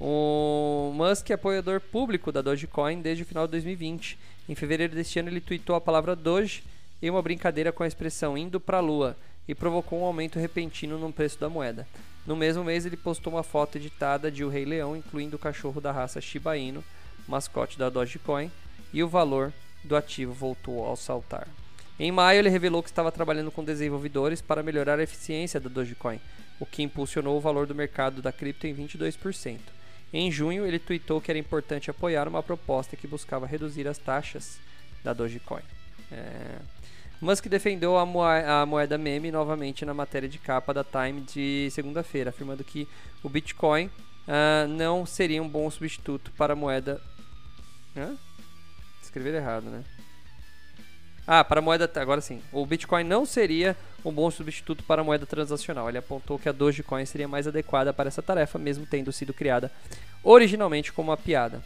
O 0.00 0.92
Musk 0.94 1.30
é 1.30 1.34
apoiador 1.34 1.80
público 1.80 2.32
da 2.32 2.42
Dogecoin 2.42 3.00
desde 3.00 3.22
o 3.22 3.26
final 3.26 3.46
de 3.46 3.52
2020. 3.52 4.18
Em 4.48 4.54
fevereiro 4.54 4.94
deste 4.94 5.18
ano, 5.18 5.28
ele 5.28 5.40
tweetou 5.40 5.76
a 5.76 5.80
palavra 5.80 6.16
Doge 6.16 6.64
em 7.00 7.10
uma 7.10 7.22
brincadeira 7.22 7.72
com 7.72 7.82
a 7.82 7.86
expressão 7.86 8.36
indo 8.36 8.58
para 8.58 8.78
a 8.78 8.80
lua 8.80 9.16
e 9.46 9.54
provocou 9.54 10.00
um 10.00 10.04
aumento 10.04 10.38
repentino 10.38 10.98
no 10.98 11.12
preço 11.12 11.38
da 11.38 11.48
moeda. 11.48 11.86
No 12.26 12.36
mesmo 12.36 12.62
mês, 12.62 12.86
ele 12.86 12.96
postou 12.96 13.32
uma 13.32 13.42
foto 13.42 13.76
editada 13.76 14.30
de 14.30 14.44
O 14.44 14.48
Rei 14.48 14.64
Leão, 14.64 14.96
incluindo 14.96 15.36
o 15.36 15.38
cachorro 15.38 15.80
da 15.80 15.90
raça 15.90 16.20
Shiba 16.20 16.56
Inu, 16.56 16.84
mascote 17.26 17.78
da 17.78 17.88
Dogecoin, 17.88 18.50
e 18.92 19.02
o 19.02 19.08
valor 19.08 19.52
do 19.84 19.96
ativo 19.96 20.32
voltou 20.32 20.84
ao 20.84 20.96
saltar. 20.96 21.48
Em 21.98 22.10
maio, 22.10 22.38
ele 22.38 22.48
revelou 22.48 22.82
que 22.82 22.88
estava 22.88 23.12
trabalhando 23.12 23.50
com 23.50 23.62
desenvolvedores 23.62 24.40
para 24.40 24.62
melhorar 24.62 24.98
a 24.98 25.02
eficiência 25.02 25.60
da 25.60 25.68
Dogecoin, 25.68 26.20
o 26.58 26.66
que 26.66 26.82
impulsionou 26.82 27.36
o 27.36 27.40
valor 27.40 27.66
do 27.66 27.74
mercado 27.74 28.22
da 28.22 28.32
cripto 28.32 28.66
em 28.66 28.74
22%. 28.74 29.58
Em 30.12 30.30
junho, 30.30 30.66
ele 30.66 30.78
tweetou 30.78 31.20
que 31.20 31.30
era 31.30 31.38
importante 31.38 31.90
apoiar 31.90 32.28
uma 32.28 32.42
proposta 32.42 32.96
que 32.96 33.06
buscava 33.06 33.46
reduzir 33.46 33.88
as 33.88 33.98
taxas 33.98 34.58
da 35.02 35.12
Dogecoin. 35.12 35.62
É... 36.10 36.58
Musk 37.20 37.46
defendeu 37.46 37.96
a, 37.96 38.02
a, 38.62 38.66
moeda 38.66 38.98
meme 38.98 39.30
novamente 39.30 39.84
na 39.84 39.94
matéria 39.94 40.28
de 40.28 40.38
capa 40.38 40.74
da 40.74 40.82
Time 40.82 41.20
de 41.20 41.68
segunda-feira, 41.70 42.30
afirmando 42.30 42.64
que 42.64 42.88
o 43.22 43.28
Bitcoin 43.28 43.86
uh, 43.86 44.66
não 44.68 45.06
seria 45.06 45.40
um 45.40 45.48
bom 45.48 45.70
substituto 45.70 46.32
para 46.32 46.54
a 46.54 46.56
moeda. 46.56 47.00
Hã? 47.96 48.16
Escrever 49.12 49.34
errado, 49.34 49.64
né? 49.64 49.82
Ah, 51.26 51.44
para 51.44 51.60
moeda. 51.60 51.90
Agora 51.96 52.22
sim. 52.22 52.40
O 52.50 52.64
Bitcoin 52.64 53.04
não 53.04 53.26
seria 53.26 53.76
um 54.02 54.10
bom 54.10 54.30
substituto 54.30 54.82
para 54.84 55.02
a 55.02 55.04
moeda 55.04 55.26
transacional. 55.26 55.86
Ele 55.86 55.98
apontou 55.98 56.38
que 56.38 56.48
a 56.48 56.52
Dogecoin 56.52 57.04
seria 57.04 57.28
mais 57.28 57.46
adequada 57.46 57.92
para 57.92 58.08
essa 58.08 58.22
tarefa, 58.22 58.58
mesmo 58.58 58.86
tendo 58.86 59.12
sido 59.12 59.34
criada 59.34 59.70
originalmente 60.24 60.94
como 60.94 61.10
uma 61.10 61.16
piada. 61.16 61.62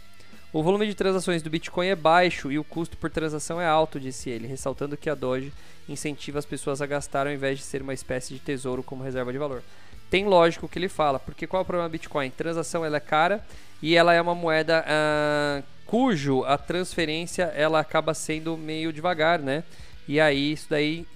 O 0.53 0.61
volume 0.61 0.89
de 0.89 0.95
transações 0.97 1.41
do 1.41 1.49
Bitcoin 1.49 1.87
é 1.87 1.95
baixo 1.95 2.51
e 2.51 2.59
o 2.59 2.65
custo 2.65 2.97
por 2.97 3.11
transação 3.11 3.61
é 3.61 3.67
alto, 3.67 4.01
disse 4.01 4.29
ele, 4.29 4.49
ressaltando 4.49 4.97
que 4.97 5.09
a 5.09 5.15
Doge 5.15 5.53
incentiva 5.89 6.41
as 6.41 6.47
pessoas 6.47 6.83
a 6.83 6.87
gastar 6.87 7.29
ao 7.29 7.33
invés 7.33 7.59
de 7.59 7.65
ser 7.65 7.81
uma 7.81 7.95
espécie 7.95 8.35
de 8.35 8.41
tesouro 8.41 8.83
como 8.83 9.05
reserva 9.05 9.31
de 9.31 9.39
valor. 9.39 9.63
Tem 10.11 10.25
lógico 10.25 10.67
o 10.67 10.69
que 10.69 10.81
ele 10.81 10.89
fala, 10.89 11.21
porque 11.21 11.47
qual 11.47 11.61
é 11.61 11.63
o 11.63 11.67
problema 11.67 11.89
do 11.89 11.93
Bitcoin? 11.93 12.31
Transação 12.31 12.85
ela 12.85 12.97
é 12.97 13.01
cara 13.01 13.45
e 13.81 13.95
ela 13.95 14.15
é 14.15 14.21
uma 14.21 14.35
moeda 14.35 14.85
uh, 14.85 15.76
cujo 15.87 16.45
a 16.45 16.59
transferência 16.59 17.45
ela 17.55 17.81
acaba 17.81 18.13
sendo 18.13 18.57
meio 18.57 18.93
devagar, 18.93 19.39
né? 19.39 19.63
E 20.09 20.21
aí 20.21 20.53
isso 20.53 20.67
daí 20.69 21.07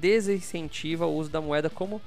desincentiva 0.00 1.06
o 1.06 1.14
uso 1.14 1.30
da 1.30 1.40
moeda 1.40 1.70
como, 1.70 2.00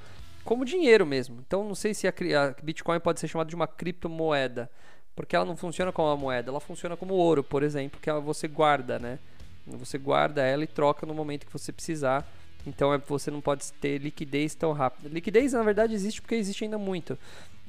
como 0.44 0.64
dinheiro 0.64 1.06
mesmo. 1.06 1.42
Então 1.46 1.64
não 1.64 1.74
sei 1.74 1.94
se 1.94 2.06
a, 2.06 2.10
a 2.10 2.62
Bitcoin 2.62 3.00
pode 3.00 3.20
ser 3.20 3.28
chamada 3.28 3.48
de 3.48 3.56
uma 3.56 3.66
criptomoeda, 3.66 4.70
porque 5.16 5.34
ela 5.34 5.44
não 5.44 5.56
funciona 5.56 5.92
como 5.92 6.08
uma 6.08 6.16
moeda, 6.16 6.50
ela 6.50 6.60
funciona 6.60 6.96
como 6.96 7.14
ouro, 7.14 7.42
por 7.42 7.62
exemplo, 7.62 8.00
que 8.00 8.10
você 8.12 8.46
guarda, 8.46 8.98
né? 8.98 9.18
Você 9.66 9.96
guarda 9.96 10.42
ela 10.42 10.64
e 10.64 10.66
troca 10.66 11.06
no 11.06 11.14
momento 11.14 11.46
que 11.46 11.52
você 11.52 11.72
precisar. 11.72 12.26
Então 12.66 12.92
é, 12.92 12.98
você 12.98 13.30
não 13.30 13.40
pode 13.40 13.72
ter 13.74 13.98
liquidez 13.98 14.54
tão 14.54 14.72
rápida. 14.72 15.08
Liquidez 15.08 15.52
na 15.52 15.62
verdade 15.62 15.94
existe 15.94 16.20
porque 16.20 16.34
existe 16.34 16.64
ainda 16.64 16.78
muito, 16.78 17.18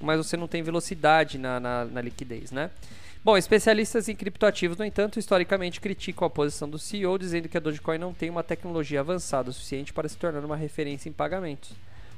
mas 0.02 0.18
você 0.18 0.38
não 0.38 0.48
tem 0.48 0.62
velocidade 0.62 1.38
na, 1.38 1.60
na, 1.60 1.86
na 1.86 2.02
liquidez, 2.02 2.52
né? 2.52 2.70
Bom, 3.26 3.38
especialistas 3.38 4.10
em 4.10 4.16
criptoativos, 4.18 4.78
no 4.78 4.84
entanto, 4.84 5.18
historicamente 5.18 5.80
criticam 5.80 6.28
a 6.28 6.30
posição 6.30 6.70
do 6.70 6.78
CEO, 6.78 7.18
dizendo 7.18 7.48
que 7.48 7.56
a 7.56 7.60
Dogecoin 7.62 7.98
não 7.98 8.14
tem 8.14 8.30
uma 8.30 8.44
tecnologia 8.44 9.00
avançada 9.00 9.50
o 9.50 9.54
suficiente 9.54 9.94
para 9.94 10.10
se 10.10 10.18
tornar 10.18 10.44
uma 10.44 10.58
referência 10.58 11.08
em 11.08 11.14
pagamentos. 11.14 11.72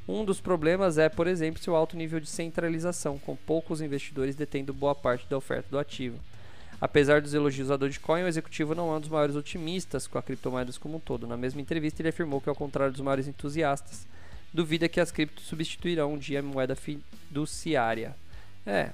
Um 0.08 0.26
dos 0.26 0.42
problemas 0.42 0.98
é, 0.98 1.08
por 1.08 1.28
exemplo, 1.28 1.62
seu 1.62 1.76
alto 1.76 1.96
nível 1.96 2.20
de 2.20 2.28
centralização, 2.28 3.20
com 3.20 3.36
poucos 3.36 3.82
investidores 3.82 4.36
detendo 4.36 4.74
boa 4.74 4.96
parte 4.96 5.30
da 5.30 5.38
oferta 5.38 5.70
do 5.70 5.78
ativo. 5.78 6.18
Apesar 6.82 7.22
dos 7.22 7.36
elogios 7.36 7.70
à 7.70 7.78
Dogecoin, 7.78 8.24
o 8.24 8.28
executivo 8.28 8.74
não 8.74 8.92
é 8.92 8.98
um 8.98 9.00
dos 9.00 9.10
maiores 9.10 9.36
otimistas 9.36 10.08
com 10.08 10.18
a 10.18 10.24
criptomoedas 10.24 10.80
como 10.80 10.98
um 10.98 11.00
todo. 11.00 11.28
Na 11.28 11.38
mesma 11.38 11.62
entrevista, 11.62 12.02
ele 12.02 12.10
afirmou 12.10 12.42
que, 12.42 12.50
ao 12.50 12.56
contrário 12.56 12.92
dos 12.92 13.02
maiores 13.02 13.28
entusiastas, 13.28 14.08
duvida 14.52 14.90
que 14.90 15.00
as 15.00 15.12
criptos 15.12 15.46
substituirão 15.46 16.14
um 16.14 16.18
dia 16.18 16.40
a 16.40 16.44
moeda 16.44 16.76
fiduciária. 16.76 18.16
É, 18.66 18.90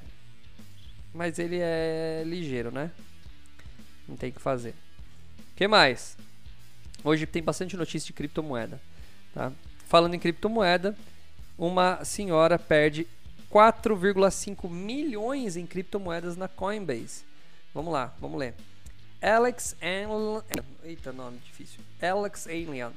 mas 1.13 1.39
ele 1.39 1.59
é 1.59 2.23
ligeiro, 2.25 2.71
né? 2.71 2.91
Não 4.07 4.15
tem 4.15 4.29
o 4.29 4.33
que 4.33 4.41
fazer. 4.41 4.75
O 5.39 5.55
que 5.55 5.67
mais? 5.67 6.17
Hoje 7.03 7.25
tem 7.25 7.41
bastante 7.41 7.75
notícia 7.75 8.07
de 8.07 8.13
criptomoeda. 8.13 8.79
Tá? 9.33 9.51
Falando 9.87 10.13
em 10.13 10.19
criptomoeda, 10.19 10.95
uma 11.57 12.03
senhora 12.03 12.57
perde 12.57 13.07
4,5 13.51 14.69
milhões 14.69 15.57
em 15.57 15.65
criptomoedas 15.65 16.37
na 16.37 16.47
Coinbase. 16.47 17.23
Vamos 17.73 17.91
lá, 17.91 18.13
vamos 18.19 18.39
ler. 18.39 18.53
Alex 19.21 19.75
Alien. 19.81 20.41
Eita, 20.83 21.11
nome 21.11 21.37
difícil. 21.39 21.79
Alex 22.01 22.47
Alien 22.47 22.91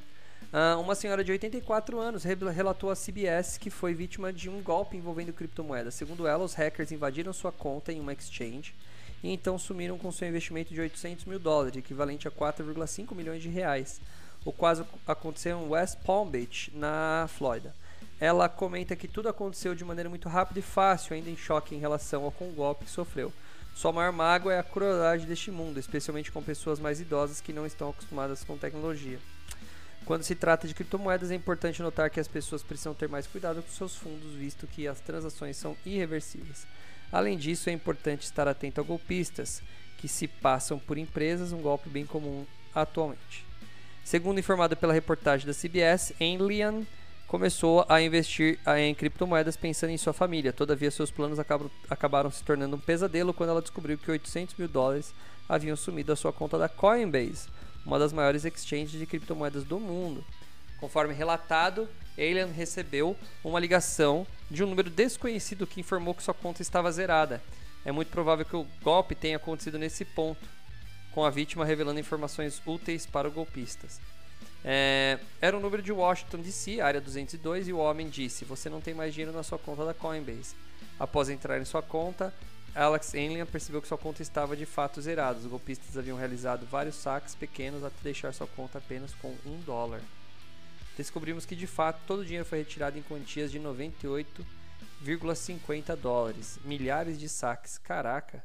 Uh, 0.52 0.80
uma 0.80 0.94
senhora 0.94 1.24
de 1.24 1.32
84 1.32 1.98
anos 1.98 2.22
relatou 2.24 2.90
à 2.90 2.94
CBS 2.94 3.58
que 3.58 3.70
foi 3.70 3.92
vítima 3.92 4.32
de 4.32 4.48
um 4.48 4.62
golpe 4.62 4.96
envolvendo 4.96 5.32
criptomoedas. 5.32 5.94
Segundo 5.94 6.26
ela, 6.26 6.44
os 6.44 6.54
hackers 6.54 6.92
invadiram 6.92 7.32
sua 7.32 7.50
conta 7.50 7.92
em 7.92 8.00
uma 8.00 8.12
exchange 8.12 8.74
e 9.22 9.30
então 9.30 9.58
sumiram 9.58 9.98
com 9.98 10.12
seu 10.12 10.28
investimento 10.28 10.72
de 10.72 10.80
800 10.80 11.24
mil 11.24 11.38
dólares, 11.38 11.76
equivalente 11.76 12.28
a 12.28 12.30
4,5 12.30 13.14
milhões 13.14 13.42
de 13.42 13.48
reais. 13.48 14.00
O 14.44 14.52
caso 14.52 14.86
aconteceu 15.06 15.58
em 15.58 15.68
West 15.70 15.98
Palm 16.04 16.28
Beach, 16.28 16.70
na 16.74 17.26
Flórida. 17.28 17.74
Ela 18.20 18.48
comenta 18.48 18.94
que 18.94 19.08
tudo 19.08 19.28
aconteceu 19.28 19.74
de 19.74 19.84
maneira 19.84 20.10
muito 20.10 20.28
rápida 20.28 20.60
e 20.60 20.62
fácil, 20.62 21.14
ainda 21.14 21.30
em 21.30 21.36
choque 21.36 21.74
em 21.74 21.78
relação 21.78 22.22
ao 22.24 22.30
com 22.30 22.52
golpe 22.52 22.84
que 22.84 22.90
sofreu. 22.90 23.32
Sua 23.74 23.92
maior 23.92 24.12
mágoa 24.12 24.52
é 24.52 24.58
a 24.58 24.62
crueldade 24.62 25.26
deste 25.26 25.50
mundo, 25.50 25.80
especialmente 25.80 26.30
com 26.30 26.42
pessoas 26.42 26.78
mais 26.78 27.00
idosas 27.00 27.40
que 27.40 27.52
não 27.52 27.66
estão 27.66 27.90
acostumadas 27.90 28.44
com 28.44 28.56
tecnologia. 28.56 29.18
Quando 30.04 30.22
se 30.22 30.34
trata 30.34 30.68
de 30.68 30.74
criptomoedas, 30.74 31.30
é 31.30 31.34
importante 31.34 31.80
notar 31.80 32.10
que 32.10 32.20
as 32.20 32.28
pessoas 32.28 32.62
precisam 32.62 32.92
ter 32.92 33.08
mais 33.08 33.26
cuidado 33.26 33.62
com 33.62 33.70
seus 33.70 33.96
fundos, 33.96 34.34
visto 34.34 34.66
que 34.66 34.86
as 34.86 35.00
transações 35.00 35.56
são 35.56 35.76
irreversíveis. 35.84 36.66
Além 37.10 37.38
disso, 37.38 37.70
é 37.70 37.72
importante 37.72 38.24
estar 38.24 38.46
atento 38.46 38.80
a 38.80 38.84
golpistas, 38.84 39.62
que 39.96 40.06
se 40.06 40.28
passam 40.28 40.78
por 40.78 40.98
empresas, 40.98 41.52
um 41.52 41.62
golpe 41.62 41.88
bem 41.88 42.04
comum 42.04 42.44
atualmente. 42.74 43.46
Segundo 44.04 44.38
informado 44.38 44.76
pela 44.76 44.92
reportagem 44.92 45.46
da 45.46 45.54
CBS, 45.54 46.12
Enlian 46.20 46.82
começou 47.26 47.86
a 47.88 48.02
investir 48.02 48.58
em 48.76 48.94
criptomoedas 48.94 49.56
pensando 49.56 49.90
em 49.90 49.96
sua 49.96 50.12
família. 50.12 50.52
Todavia, 50.52 50.90
seus 50.90 51.10
planos 51.10 51.38
acabaram 51.88 52.30
se 52.30 52.44
tornando 52.44 52.76
um 52.76 52.80
pesadelo 52.80 53.32
quando 53.32 53.50
ela 53.50 53.62
descobriu 53.62 53.96
que 53.96 54.10
800 54.10 54.56
mil 54.56 54.68
dólares 54.68 55.14
haviam 55.48 55.76
sumido 55.76 56.08
da 56.08 56.16
sua 56.16 56.32
conta 56.32 56.58
da 56.58 56.68
Coinbase, 56.68 57.48
uma 57.84 57.98
das 57.98 58.12
maiores 58.12 58.44
exchanges 58.44 58.98
de 58.98 59.06
criptomoedas 59.06 59.64
do 59.64 59.78
mundo. 59.78 60.24
Conforme 60.78 61.14
relatado, 61.14 61.88
Alien 62.16 62.52
recebeu 62.52 63.16
uma 63.42 63.60
ligação 63.60 64.26
de 64.50 64.62
um 64.62 64.66
número 64.66 64.90
desconhecido 64.90 65.66
que 65.66 65.80
informou 65.80 66.14
que 66.14 66.22
sua 66.22 66.34
conta 66.34 66.62
estava 66.62 66.90
zerada. 66.90 67.42
É 67.84 67.92
muito 67.92 68.08
provável 68.08 68.44
que 68.44 68.56
o 68.56 68.66
golpe 68.82 69.14
tenha 69.14 69.36
acontecido 69.36 69.78
nesse 69.78 70.04
ponto, 70.04 70.46
com 71.12 71.24
a 71.24 71.30
vítima 71.30 71.64
revelando 71.64 72.00
informações 72.00 72.60
úteis 72.66 73.06
para 73.06 73.28
os 73.28 73.34
golpistas. 73.34 74.00
É, 74.64 75.18
era 75.42 75.56
um 75.56 75.60
número 75.60 75.82
de 75.82 75.92
Washington 75.92 76.38
DC, 76.38 76.80
área 76.80 77.00
202, 77.00 77.68
e 77.68 77.72
o 77.72 77.78
homem 77.78 78.08
disse: 78.08 78.46
Você 78.46 78.70
não 78.70 78.80
tem 78.80 78.94
mais 78.94 79.12
dinheiro 79.12 79.36
na 79.36 79.42
sua 79.42 79.58
conta 79.58 79.84
da 79.84 79.92
Coinbase. 79.92 80.54
Após 80.98 81.28
entrar 81.28 81.60
em 81.60 81.64
sua 81.64 81.82
conta, 81.82 82.32
Alex 82.74 83.14
Enlian 83.14 83.46
percebeu 83.46 83.80
que 83.80 83.86
sua 83.86 83.96
conta 83.96 84.20
estava 84.20 84.56
de 84.56 84.66
fato 84.66 85.00
zerada. 85.00 85.38
Os 85.38 85.46
golpistas 85.46 85.96
haviam 85.96 86.18
realizado 86.18 86.66
vários 86.66 86.96
saques 86.96 87.36
pequenos 87.36 87.84
até 87.84 87.94
deixar 88.02 88.34
sua 88.34 88.48
conta 88.48 88.78
apenas 88.78 89.14
com 89.14 89.28
um 89.46 89.60
dólar. 89.60 90.00
Descobrimos 90.96 91.46
que 91.46 91.54
de 91.54 91.68
fato 91.68 92.00
todo 92.06 92.18
o 92.20 92.24
dinheiro 92.24 92.44
foi 92.44 92.58
retirado 92.58 92.98
em 92.98 93.02
quantias 93.02 93.52
de 93.52 93.60
98,50 93.60 95.94
dólares, 95.94 96.58
milhares 96.64 97.16
de 97.18 97.28
saques. 97.28 97.78
Caraca! 97.78 98.42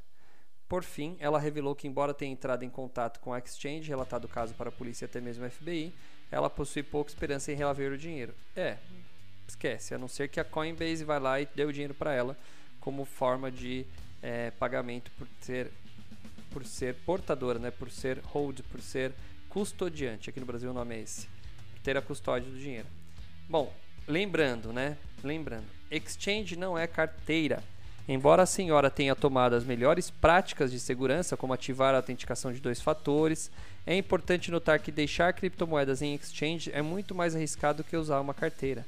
Por 0.67 0.83
fim, 0.83 1.17
ela 1.19 1.39
revelou 1.39 1.75
que, 1.75 1.87
embora 1.87 2.13
tenha 2.13 2.31
entrado 2.31 2.63
em 2.63 2.69
contato 2.69 3.19
com 3.21 3.33
a 3.33 3.39
Exchange, 3.39 3.89
relatado 3.89 4.25
o 4.25 4.29
caso 4.29 4.53
para 4.53 4.69
a 4.69 4.71
polícia 4.71 5.05
e 5.05 5.07
até 5.07 5.19
mesmo 5.19 5.43
o 5.43 5.49
FBI, 5.49 5.91
ela 6.31 6.47
possui 6.47 6.83
pouca 6.83 7.09
esperança 7.09 7.51
em 7.51 7.55
reaver 7.55 7.91
o 7.91 7.97
dinheiro. 7.97 8.35
É, 8.55 8.77
esquece, 9.47 9.95
a 9.95 9.97
não 9.97 10.07
ser 10.07 10.29
que 10.29 10.39
a 10.39 10.43
Coinbase 10.43 11.03
vá 11.03 11.17
lá 11.17 11.41
e 11.41 11.49
dê 11.55 11.65
o 11.65 11.73
dinheiro 11.73 11.95
para 11.95 12.13
ela 12.13 12.37
como 12.79 13.03
forma 13.03 13.51
de 13.51 13.87
é, 14.21 14.51
pagamento 14.51 15.11
por 15.17 15.27
ser 15.41 15.71
por 16.51 16.65
ser 16.65 16.95
portadora, 17.05 17.59
né? 17.59 17.69
Por 17.69 17.91
ser 17.91 18.19
hold, 18.33 18.61
por 18.71 18.81
ser 18.81 19.11
custodiante. 19.49 20.29
Aqui 20.29 20.39
no 20.39 20.45
Brasil 20.45 20.71
o 20.71 20.73
nome 20.73 20.95
é 20.95 21.01
esse. 21.01 21.27
Ter 21.83 21.95
a 21.95 22.01
custódia 22.01 22.49
do 22.49 22.57
dinheiro. 22.57 22.87
Bom, 23.47 23.73
lembrando, 24.07 24.73
né? 24.73 24.97
Lembrando, 25.23 25.65
exchange 25.91 26.55
não 26.55 26.77
é 26.77 26.87
carteira. 26.87 27.63
Embora 28.07 28.41
a 28.41 28.47
senhora 28.47 28.89
tenha 28.89 29.15
tomado 29.15 29.53
as 29.55 29.63
melhores 29.63 30.09
práticas 30.09 30.71
de 30.71 30.79
segurança, 30.79 31.37
como 31.37 31.53
ativar 31.53 31.93
a 31.93 31.97
autenticação 31.97 32.51
de 32.51 32.59
dois 32.59 32.81
fatores, 32.81 33.51
é 33.85 33.95
importante 33.95 34.49
notar 34.49 34.79
que 34.79 34.91
deixar 34.91 35.31
criptomoedas 35.33 36.01
em 36.01 36.15
exchange 36.15 36.71
é 36.73 36.81
muito 36.81 37.13
mais 37.13 37.35
arriscado 37.35 37.83
que 37.83 37.95
usar 37.95 38.19
uma 38.19 38.33
carteira. 38.33 38.83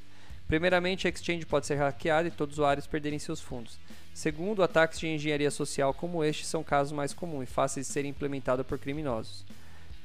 Primeiramente, 0.51 1.08
a 1.08 1.10
exchange 1.10 1.46
pode 1.46 1.65
ser 1.65 1.75
hackeada 1.75 2.27
e 2.27 2.31
todos 2.31 2.55
os 2.55 2.60
usuários 2.60 2.86
perderem 2.86 3.17
seus 3.17 3.39
fundos. 3.39 3.79
Segundo, 4.13 4.62
ataques 4.62 5.00
de 5.00 5.08
engenharia 5.08 5.50
social 5.50 5.93
como 5.93 6.25
este 6.25 6.46
são 6.46 6.62
casos 6.62 6.91
mais 6.91 7.13
comuns 7.13 7.43
e 7.43 7.46
fáceis 7.46 7.88
de 7.88 7.93
serem 7.93 8.12
implementados 8.12 8.67
por 8.67 8.77
criminosos. 8.77 9.46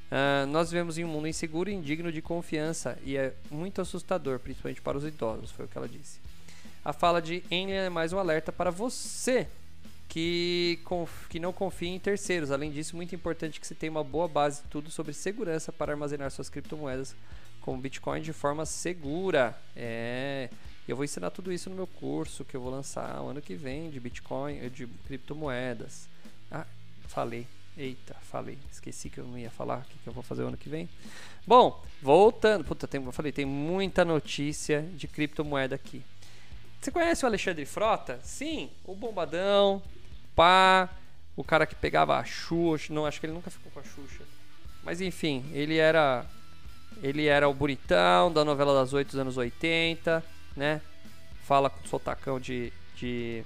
Uh, 0.06 0.46
nós 0.46 0.70
vivemos 0.70 0.98
em 0.98 1.04
um 1.04 1.08
mundo 1.08 1.26
inseguro 1.26 1.68
e 1.68 1.74
indigno 1.74 2.12
de 2.12 2.22
confiança 2.22 2.96
e 3.02 3.16
é 3.16 3.34
muito 3.50 3.80
assustador, 3.80 4.38
principalmente 4.38 4.80
para 4.80 4.96
os 4.96 5.04
idosos, 5.04 5.50
foi 5.50 5.64
o 5.64 5.68
que 5.68 5.76
ela 5.76 5.88
disse. 5.88 6.20
A 6.84 6.92
fala 6.92 7.20
de 7.20 7.42
Enlil 7.50 7.74
é 7.74 7.90
mais 7.90 8.12
um 8.12 8.18
alerta 8.20 8.52
para 8.52 8.70
você 8.70 9.48
que, 10.08 10.78
que 11.28 11.40
não 11.40 11.52
confia 11.52 11.88
em 11.88 11.98
terceiros. 11.98 12.50
Além 12.50 12.70
disso, 12.70 12.96
muito 12.96 13.14
importante 13.14 13.60
que 13.60 13.66
você 13.66 13.75
tenha 13.75 13.90
uma 13.90 14.04
boa 14.04 14.28
base 14.28 14.62
de 14.62 14.68
tudo 14.68 14.90
sobre 14.90 15.12
segurança 15.12 15.72
para 15.72 15.92
armazenar 15.92 16.30
suas 16.30 16.48
criptomoedas 16.48 17.14
como 17.60 17.80
Bitcoin 17.80 18.22
de 18.22 18.32
forma 18.32 18.64
segura. 18.64 19.58
É, 19.75 20.48
eu 20.86 20.94
vou 20.94 21.04
ensinar 21.04 21.30
tudo 21.30 21.52
isso 21.52 21.68
no 21.68 21.76
meu 21.76 21.86
curso 21.86 22.44
que 22.44 22.56
eu 22.56 22.60
vou 22.60 22.70
lançar 22.70 23.20
o 23.20 23.28
ano 23.28 23.42
que 23.42 23.56
vem 23.56 23.90
de 23.90 23.98
Bitcoin, 23.98 24.68
de 24.70 24.86
criptomoedas. 25.06 26.08
Ah, 26.50 26.66
falei. 27.08 27.46
Eita, 27.76 28.14
falei. 28.22 28.56
Esqueci 28.72 29.10
que 29.10 29.18
eu 29.18 29.25
não 29.26 29.36
ia 29.36 29.50
falar 29.50 29.80
o 29.80 29.82
que, 29.82 29.98
que 29.98 30.06
eu 30.06 30.12
vou 30.12 30.22
fazer 30.22 30.44
o 30.44 30.46
ano 30.46 30.56
que 30.56 30.68
vem. 30.68 30.88
Bom, 31.46 31.84
voltando. 32.00 32.64
Puta, 32.64 32.88
tem, 32.88 33.04
eu 33.04 33.12
falei, 33.12 33.32
tem 33.32 33.44
muita 33.44 34.04
notícia 34.04 34.82
de 34.94 35.06
criptomoeda 35.06 35.75
aqui. 35.75 36.02
Você 36.80 36.90
conhece 36.90 37.25
o 37.25 37.28
Alexandre 37.28 37.66
Frota? 37.66 38.20
Sim, 38.22 38.70
o 38.84 38.94
bombadão, 38.94 39.82
pá, 40.37 40.88
o 41.35 41.43
cara 41.43 41.66
que 41.66 41.75
pegava 41.75 42.19
a 42.19 42.25
Xuxa. 42.25 42.93
Não, 42.93 43.07
acho 43.07 43.19
que 43.19 43.26
ele 43.26 43.33
nunca 43.33 43.50
ficou 43.50 43.73
com 43.73 43.81
a 43.81 43.83
Xuxa. 43.83 44.23
Mas 44.85 45.00
enfim, 45.00 45.50
ele 45.52 45.78
era 45.78 46.25
ele 47.02 47.26
era 47.26 47.49
o 47.49 47.55
bonitão 47.55 48.33
da 48.33 48.45
novela 48.45 48.75
das 48.75 48.93
oito 48.93 49.09
dos 49.09 49.19
anos 49.19 49.37
80, 49.37 50.25
né? 50.57 50.81
Fala 51.43 51.69
com 51.69 51.87
sotacão 51.87 52.40
de, 52.40 52.73
de, 52.97 53.45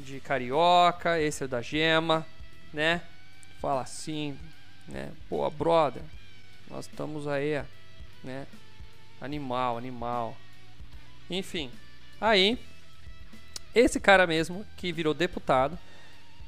de 0.00 0.20
carioca, 0.20 1.20
esse 1.20 1.44
é 1.44 1.48
da 1.48 1.62
gema, 1.62 2.26
né? 2.72 3.02
Fala 3.60 3.80
assim, 3.82 4.38
né? 4.86 5.10
Pô, 5.28 5.48
brother, 5.50 6.02
nós 6.68 6.86
estamos 6.86 7.26
aí, 7.26 7.62
né? 8.22 8.46
Animal, 9.20 9.78
animal. 9.78 10.36
Enfim, 11.30 11.70
aí 12.20 12.58
esse 13.74 13.98
cara 13.98 14.26
mesmo 14.26 14.64
que 14.76 14.92
virou 14.92 15.14
deputado 15.14 15.78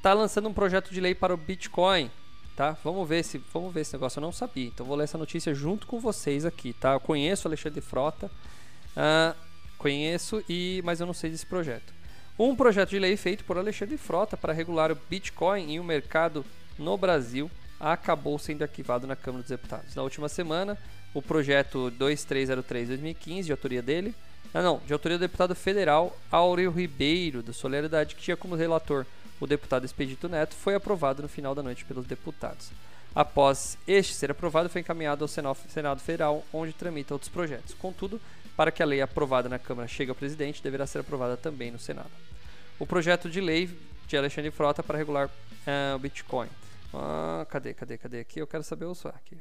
tá 0.02 0.12
lançando 0.12 0.48
um 0.48 0.54
projeto 0.54 0.92
de 0.92 1.00
lei 1.00 1.14
para 1.14 1.34
o 1.34 1.36
Bitcoin 1.36 2.10
tá? 2.56 2.76
Vamos 2.82 3.06
ver 3.06 3.22
se 3.22 3.38
vamos 3.52 3.72
ver 3.72 3.82
esse 3.82 3.92
negócio. 3.92 4.18
Eu 4.18 4.22
não 4.22 4.32
sabia, 4.32 4.66
então 4.66 4.86
vou 4.86 4.96
ler 4.96 5.04
essa 5.04 5.18
notícia 5.18 5.54
junto 5.54 5.86
com 5.86 6.00
vocês 6.00 6.44
aqui, 6.44 6.72
tá? 6.72 6.94
Eu 6.94 7.00
conheço 7.00 7.46
o 7.46 7.48
Alexandre 7.50 7.82
Frota, 7.82 8.26
uh, 8.96 9.36
conheço 9.76 10.42
e 10.48 10.80
mas 10.82 10.98
eu 10.98 11.06
não 11.06 11.12
sei 11.12 11.30
desse 11.30 11.46
projeto. 11.46 11.94
Um 12.38 12.56
projeto 12.56 12.90
de 12.90 12.98
lei 12.98 13.16
feito 13.16 13.44
por 13.44 13.58
Alexandre 13.58 13.96
Frota 13.96 14.36
para 14.36 14.52
regular 14.52 14.90
o 14.90 14.98
Bitcoin 15.08 15.72
e 15.72 15.78
o 15.78 15.84
mercado 15.84 16.44
no 16.78 16.96
Brasil 16.96 17.50
acabou 17.78 18.38
sendo 18.38 18.62
arquivado 18.62 19.06
na 19.06 19.14
Câmara 19.14 19.42
dos 19.42 19.50
Deputados. 19.50 19.94
Na 19.94 20.02
última 20.02 20.28
semana, 20.28 20.78
o 21.14 21.22
projeto 21.22 21.92
2303-2015, 21.98 23.42
de 23.44 23.52
autoria 23.52 23.82
dele, 23.82 24.14
ah, 24.52 24.62
não, 24.62 24.80
de 24.86 24.92
autoria 24.92 25.18
do 25.18 25.22
deputado 25.22 25.54
federal 25.54 26.16
Áureo 26.30 26.70
Ribeiro, 26.70 27.42
da 27.42 27.52
Solidariedade, 27.52 28.14
que 28.14 28.22
tinha 28.22 28.36
como 28.36 28.54
relator 28.54 29.04
o 29.40 29.46
deputado 29.46 29.84
Expedito 29.84 30.28
Neto, 30.28 30.54
foi 30.54 30.74
aprovado 30.74 31.22
no 31.22 31.28
final 31.28 31.54
da 31.54 31.62
noite 31.62 31.84
pelos 31.84 32.06
deputados. 32.06 32.70
Após 33.14 33.78
este 33.86 34.14
ser 34.14 34.30
aprovado, 34.30 34.68
foi 34.68 34.80
encaminhado 34.82 35.24
ao 35.24 35.28
Senado 35.28 36.00
Federal, 36.00 36.44
onde 36.52 36.72
tramita 36.72 37.14
outros 37.14 37.30
projetos. 37.30 37.74
Contudo, 37.74 38.20
para 38.56 38.70
que 38.70 38.82
a 38.82 38.86
lei 38.86 39.00
aprovada 39.00 39.48
na 39.48 39.58
Câmara 39.58 39.88
chegue 39.88 40.10
ao 40.10 40.14
presidente, 40.14 40.62
deverá 40.62 40.86
ser 40.86 41.00
aprovada 41.00 41.36
também 41.36 41.70
no 41.70 41.78
Senado. 41.78 42.10
O 42.78 42.86
projeto 42.86 43.30
de 43.30 43.40
lei 43.40 43.70
de 44.06 44.16
Alexandre 44.16 44.50
Frota 44.50 44.82
para 44.82 44.98
regular 44.98 45.26
uh, 45.28 45.96
o 45.96 45.98
Bitcoin. 45.98 46.48
Ah, 46.92 47.46
cadê, 47.50 47.74
cadê, 47.74 47.98
cadê 47.98 48.20
aqui? 48.20 48.40
Eu 48.40 48.46
quero 48.46 48.62
saber 48.62 48.84
o 48.84 48.94
só 48.94 49.08
aqui. 49.08 49.36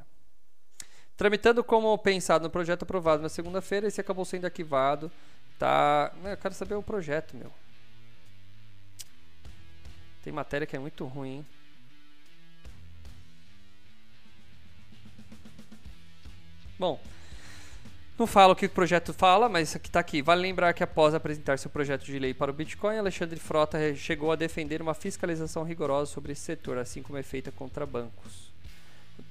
Tramitando 1.17 1.63
como 1.63 1.97
pensado 1.97 2.43
no 2.43 2.49
projeto 2.49 2.83
aprovado 2.83 3.21
na 3.21 3.29
segunda-feira, 3.29 3.87
esse 3.87 4.01
acabou 4.01 4.25
sendo 4.25 4.45
arquivado. 4.45 5.11
Tá. 5.57 6.11
Eu 6.23 6.37
quero 6.37 6.53
saber 6.53 6.75
o 6.75 6.83
projeto, 6.83 7.37
meu. 7.37 7.51
Tem 10.23 10.33
matéria 10.33 10.67
que 10.67 10.75
é 10.75 10.79
muito 10.79 11.05
ruim. 11.05 11.45
Bom, 16.77 16.99
não 18.19 18.27
falo 18.27 18.51
o 18.51 18.55
que 18.55 18.65
o 18.65 18.69
projeto 18.69 19.13
fala, 19.13 19.47
mas 19.47 19.75
aqui 19.75 19.87
está 19.87 20.01
aqui. 20.01 20.21
Vale 20.21 20.41
lembrar 20.41 20.73
que 20.73 20.83
após 20.83 21.13
apresentar 21.13 21.57
seu 21.59 21.69
projeto 21.69 22.03
de 22.03 22.19
lei 22.19 22.33
para 22.33 22.51
o 22.51 22.53
Bitcoin, 22.53 22.97
Alexandre 22.97 23.39
Frota 23.39 23.95
chegou 23.95 24.31
a 24.31 24.35
defender 24.35 24.81
uma 24.81 24.93
fiscalização 24.93 25.63
rigorosa 25.63 26.11
sobre 26.11 26.33
esse 26.33 26.41
setor, 26.41 26.77
assim 26.77 27.01
como 27.01 27.17
é 27.17 27.23
feita 27.23 27.51
contra 27.51 27.85
bancos. 27.85 28.54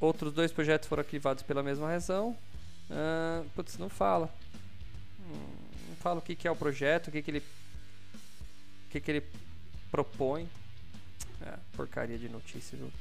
Outros 0.05 0.35
dois 0.35 0.53
projetos 0.53 0.87
foram 0.87 1.01
arquivados 1.01 1.43
pela 1.43 1.63
mesma 1.63 1.89
razão. 1.89 2.37
Uh, 2.91 3.49
putz, 3.55 3.79
não 3.79 3.89
fala. 3.89 4.29
Hum, 5.19 5.57
não 5.89 5.97
fala 5.97 6.19
o 6.19 6.23
que, 6.23 6.37
que 6.37 6.47
é 6.47 6.51
o 6.51 6.57
projeto, 6.57 7.09
o 7.09 7.11
que, 7.11 7.23
que 7.23 7.31
ele, 7.31 7.39
o 7.39 8.91
que, 8.91 9.01
que 9.01 9.11
ele 9.11 9.23
propõe. 9.91 10.47
É, 11.41 11.55
porcaria 11.75 12.19
de 12.19 12.29
notícia, 12.29 12.77
viu? 12.77 12.93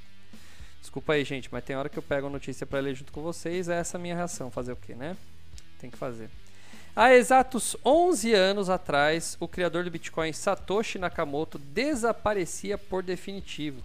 Desculpa 0.79 1.13
aí, 1.13 1.25
gente, 1.25 1.49
mas 1.51 1.63
tem 1.65 1.75
hora 1.75 1.89
que 1.89 1.99
eu 1.99 2.03
pego 2.03 2.27
a 2.27 2.29
notícia 2.29 2.65
para 2.65 2.79
ler 2.79 2.95
junto 2.95 3.11
com 3.11 3.21
vocês, 3.21 3.67
é 3.67 3.79
essa 3.79 3.97
a 3.97 3.99
minha 3.99 4.15
reação, 4.15 4.49
fazer 4.49 4.71
o 4.71 4.77
quê, 4.77 4.95
né? 4.95 5.17
Tem 5.79 5.89
que 5.89 5.97
fazer. 5.97 6.29
Há 6.95 7.13
exatos 7.13 7.75
11 7.85 8.33
anos 8.33 8.69
atrás, 8.69 9.35
o 9.41 9.47
criador 9.47 9.83
do 9.83 9.91
Bitcoin 9.91 10.31
Satoshi 10.31 10.97
Nakamoto 10.97 11.59
desaparecia 11.59 12.77
por 12.77 13.03
definitivo. 13.03 13.83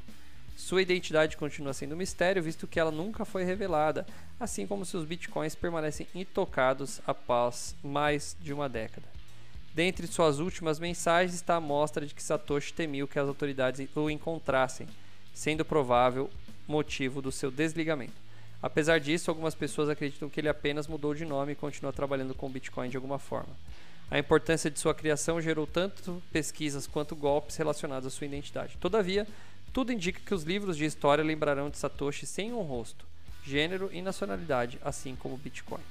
Sua 0.58 0.82
identidade 0.82 1.36
continua 1.36 1.72
sendo 1.72 1.94
um 1.94 1.96
mistério, 1.96 2.42
visto 2.42 2.66
que 2.66 2.80
ela 2.80 2.90
nunca 2.90 3.24
foi 3.24 3.44
revelada, 3.44 4.04
assim 4.40 4.66
como 4.66 4.84
seus 4.84 5.04
bitcoins 5.04 5.54
permanecem 5.54 6.08
intocados 6.12 7.00
após 7.06 7.76
mais 7.82 8.36
de 8.40 8.52
uma 8.52 8.68
década. 8.68 9.06
Dentre 9.72 10.08
suas 10.08 10.40
últimas 10.40 10.80
mensagens 10.80 11.32
está 11.32 11.54
a 11.54 11.60
mostra 11.60 12.04
de 12.04 12.12
que 12.12 12.22
Satoshi 12.22 12.74
temia 12.74 13.06
que 13.06 13.20
as 13.20 13.28
autoridades 13.28 13.88
o 13.94 14.10
encontrassem, 14.10 14.88
sendo 15.32 15.64
provável 15.64 16.28
motivo 16.66 17.22
do 17.22 17.30
seu 17.30 17.52
desligamento. 17.52 18.20
Apesar 18.60 18.98
disso, 18.98 19.30
algumas 19.30 19.54
pessoas 19.54 19.88
acreditam 19.88 20.28
que 20.28 20.40
ele 20.40 20.48
apenas 20.48 20.88
mudou 20.88 21.14
de 21.14 21.24
nome 21.24 21.52
e 21.52 21.54
continua 21.54 21.92
trabalhando 21.92 22.34
com 22.34 22.50
Bitcoin 22.50 22.90
de 22.90 22.96
alguma 22.96 23.20
forma. 23.20 23.56
A 24.10 24.18
importância 24.18 24.68
de 24.68 24.80
sua 24.80 24.92
criação 24.92 25.40
gerou 25.40 25.68
tanto 25.68 26.20
pesquisas 26.32 26.86
quanto 26.86 27.14
golpes 27.14 27.56
relacionados 27.56 28.08
à 28.08 28.10
sua 28.10 28.26
identidade. 28.26 28.76
Todavia, 28.78 29.24
tudo 29.72 29.92
indica 29.92 30.20
que 30.24 30.34
os 30.34 30.42
livros 30.42 30.76
de 30.76 30.84
história 30.84 31.24
lembrarão 31.24 31.70
de 31.70 31.78
Satoshi 31.78 32.26
sem 32.26 32.52
um 32.52 32.62
rosto, 32.62 33.04
gênero 33.44 33.90
e 33.92 34.02
nacionalidade, 34.02 34.78
assim 34.82 35.16
como 35.16 35.36
Bitcoin. 35.36 35.82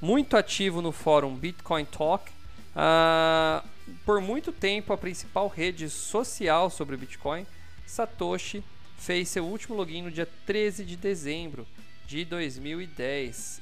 Muito 0.00 0.36
ativo 0.36 0.80
no 0.80 0.92
fórum 0.92 1.34
Bitcoin 1.34 1.84
Talk, 1.84 2.30
Uh, 2.78 3.66
por 4.04 4.20
muito 4.20 4.52
tempo, 4.52 4.92
a 4.92 4.98
principal 4.98 5.48
rede 5.48 5.90
social 5.90 6.70
sobre 6.70 6.96
Bitcoin, 6.96 7.44
Satoshi, 7.84 8.62
fez 8.96 9.28
seu 9.28 9.44
último 9.44 9.74
login 9.74 10.02
no 10.02 10.10
dia 10.12 10.28
13 10.46 10.84
de 10.84 10.96
dezembro 10.96 11.66
de 12.06 12.24
2010, 12.24 13.60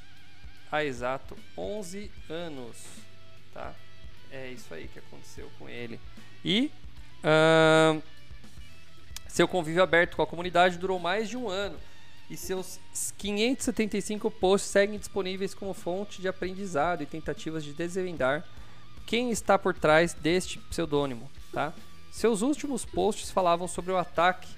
há 0.71 0.83
exato 0.83 1.35
11 1.57 2.11
anos, 2.29 2.77
tá? 3.53 3.73
É 4.31 4.51
isso 4.51 4.71
aí 4.71 4.87
que 4.87 4.99
aconteceu 4.99 5.49
com 5.57 5.67
ele. 5.67 5.99
E 6.45 6.71
uh, 7.23 8.01
seu 9.37 9.47
convívio 9.47 9.83
aberto 9.83 10.15
com 10.15 10.23
a 10.23 10.27
comunidade 10.27 10.79
durou 10.79 10.97
mais 10.97 11.29
de 11.29 11.37
um 11.37 11.47
ano 11.47 11.77
e 12.27 12.35
seus 12.35 12.79
575 13.19 14.31
posts 14.31 14.71
seguem 14.71 14.97
disponíveis 14.97 15.53
como 15.53 15.75
fonte 15.75 16.19
de 16.19 16.27
aprendizado 16.27 17.03
e 17.03 17.05
tentativas 17.05 17.63
de 17.63 17.71
desvendar 17.71 18.43
quem 19.05 19.29
está 19.29 19.59
por 19.59 19.75
trás 19.75 20.15
deste 20.15 20.57
pseudônimo, 20.57 21.29
tá? 21.53 21.71
Seus 22.11 22.41
últimos 22.41 22.83
posts 22.83 23.29
falavam 23.29 23.67
sobre 23.67 23.91
o 23.91 23.97
ataque 23.97 24.49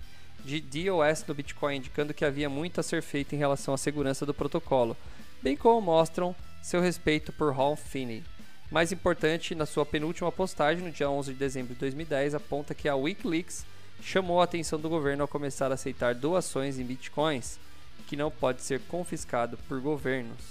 de 0.45 0.61
DOS 0.61 1.23
do 1.23 1.35
Bitcoin, 1.35 1.75
indicando 1.75 2.13
que 2.13 2.23
havia 2.23 2.49
muito 2.49 2.79
a 2.79 2.83
ser 2.83 3.03
feito 3.03 3.35
em 3.35 3.37
relação 3.37 3.73
à 3.73 3.77
segurança 3.77 4.25
do 4.25 4.33
protocolo, 4.33 4.95
bem 5.43 5.57
como 5.57 5.81
mostram 5.81 6.33
seu 6.63 6.79
respeito 6.79 7.33
por 7.33 7.51
Hall 7.51 7.75
Finney. 7.75 8.23
Mais 8.71 8.93
importante, 8.93 9.53
na 9.53 9.65
sua 9.65 9.85
penúltima 9.85 10.31
postagem, 10.31 10.85
no 10.85 10.91
dia 10.91 11.09
11 11.09 11.33
de 11.33 11.37
dezembro 11.37 11.73
de 11.73 11.81
2010, 11.81 12.33
aponta 12.33 12.73
que 12.73 12.87
a 12.87 12.95
Wikileaks 12.95 13.65
chamou 14.01 14.41
a 14.41 14.43
atenção 14.43 14.79
do 14.79 14.89
governo 14.89 15.23
ao 15.23 15.27
começar 15.27 15.71
a 15.71 15.75
aceitar 15.75 16.15
doações 16.15 16.79
em 16.79 16.83
bitcoins, 16.83 17.59
que 18.07 18.15
não 18.15 18.31
pode 18.31 18.61
ser 18.61 18.79
confiscado 18.81 19.57
por 19.67 19.79
governos. 19.79 20.43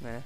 Né? 0.00 0.22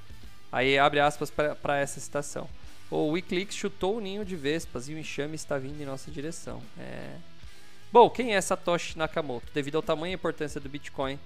Aí 0.51 0.77
abre 0.77 0.99
aspas 0.99 1.31
para 1.31 1.77
essa 1.77 1.99
citação. 1.99 2.49
O 2.89 3.09
Wikileaks 3.09 3.55
chutou 3.55 3.97
o 3.97 3.99
ninho 3.99 4.23
de 4.23 4.35
vespas 4.35 4.87
e 4.87 4.93
o 4.93 4.99
enxame 4.99 5.35
está 5.35 5.57
vindo 5.57 5.81
em 5.81 5.85
nossa 5.85 6.11
direção. 6.11 6.61
É... 6.79 7.15
Bom, 7.91 8.09
quem 8.09 8.35
é 8.35 8.41
Satoshi 8.41 8.97
Nakamoto? 8.97 9.51
Devido 9.53 9.75
ao 9.75 9.81
tamanho 9.81 10.11
e 10.11 10.15
importância 10.15 10.59
do 10.59 10.69
Bitcoin, 10.69 11.19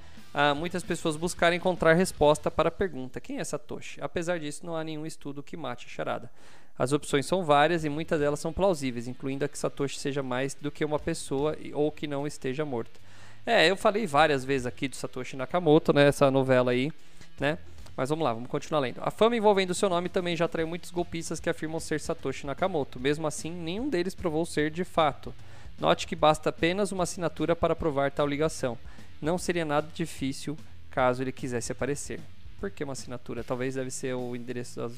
muitas 0.56 0.84
pessoas 0.84 1.16
buscaram 1.16 1.56
encontrar 1.56 1.94
resposta 1.94 2.52
para 2.52 2.70
a 2.70 2.72
pergunta: 2.72 3.20
quem 3.22 3.40
é 3.40 3.44
Satoshi? 3.44 4.00
Apesar 4.02 4.40
disso, 4.40 4.66
não 4.66 4.76
há 4.76 4.84
nenhum 4.84 5.06
estudo 5.06 5.42
que 5.42 5.58
mate 5.58 5.88
a 5.88 5.90
charada. 5.90 6.32
As 6.78 6.92
opções 6.94 7.26
são 7.26 7.44
várias 7.44 7.84
e 7.84 7.90
muitas 7.90 8.20
delas 8.20 8.40
são 8.40 8.54
plausíveis, 8.54 9.08
incluindo 9.08 9.44
a 9.44 9.48
que 9.48 9.58
Satoshi 9.58 10.00
seja 10.00 10.22
mais 10.22 10.54
do 10.54 10.72
que 10.72 10.86
uma 10.86 11.00
pessoa 11.00 11.58
ou 11.74 11.92
que 11.92 12.06
não 12.08 12.28
esteja 12.28 12.64
morto. 12.64 13.00
É, 13.46 13.70
eu 13.70 13.76
falei 13.78 14.06
várias 14.06 14.44
vezes 14.44 14.68
aqui 14.68 14.88
do 14.88 14.96
Satoshi 14.96 15.36
Nakamoto, 15.38 15.94
né, 15.94 16.08
essa 16.08 16.30
novela 16.30 16.72
aí, 16.72 16.92
né? 17.40 17.58
Mas 17.96 18.10
vamos 18.10 18.24
lá, 18.24 18.32
vamos 18.32 18.50
continuar 18.50 18.82
lendo. 18.82 19.00
A 19.02 19.10
fama 19.10 19.36
envolvendo 19.36 19.74
seu 19.74 19.90
nome 19.90 20.08
também 20.08 20.36
já 20.36 20.46
atraiu 20.46 20.68
muitos 20.68 20.92
golpistas 20.92 21.40
que 21.40 21.50
afirmam 21.50 21.80
ser 21.80 22.00
Satoshi 22.00 22.46
Nakamoto. 22.46 23.00
Mesmo 23.00 23.26
assim, 23.26 23.50
nenhum 23.50 23.90
deles 23.90 24.14
provou 24.14 24.46
ser 24.46 24.70
de 24.70 24.84
fato. 24.84 25.34
Note 25.80 26.06
que 26.06 26.16
basta 26.16 26.50
apenas 26.50 26.92
uma 26.92 27.04
assinatura 27.04 27.56
para 27.56 27.76
provar 27.76 28.12
tal 28.12 28.28
ligação. 28.28 28.78
Não 29.20 29.38
seria 29.38 29.66
nada 29.66 29.88
difícil 29.92 30.56
caso 30.92 31.24
ele 31.24 31.32
quisesse 31.32 31.72
aparecer. 31.72 32.20
Por 32.60 32.72
que 32.72 32.84
uma 32.84 32.94
assinatura? 32.94 33.44
Talvez 33.44 33.76
deve 33.76 33.92
ser 33.92 34.16
o 34.16 34.36
endereço 34.36 34.80
das, 34.80 34.94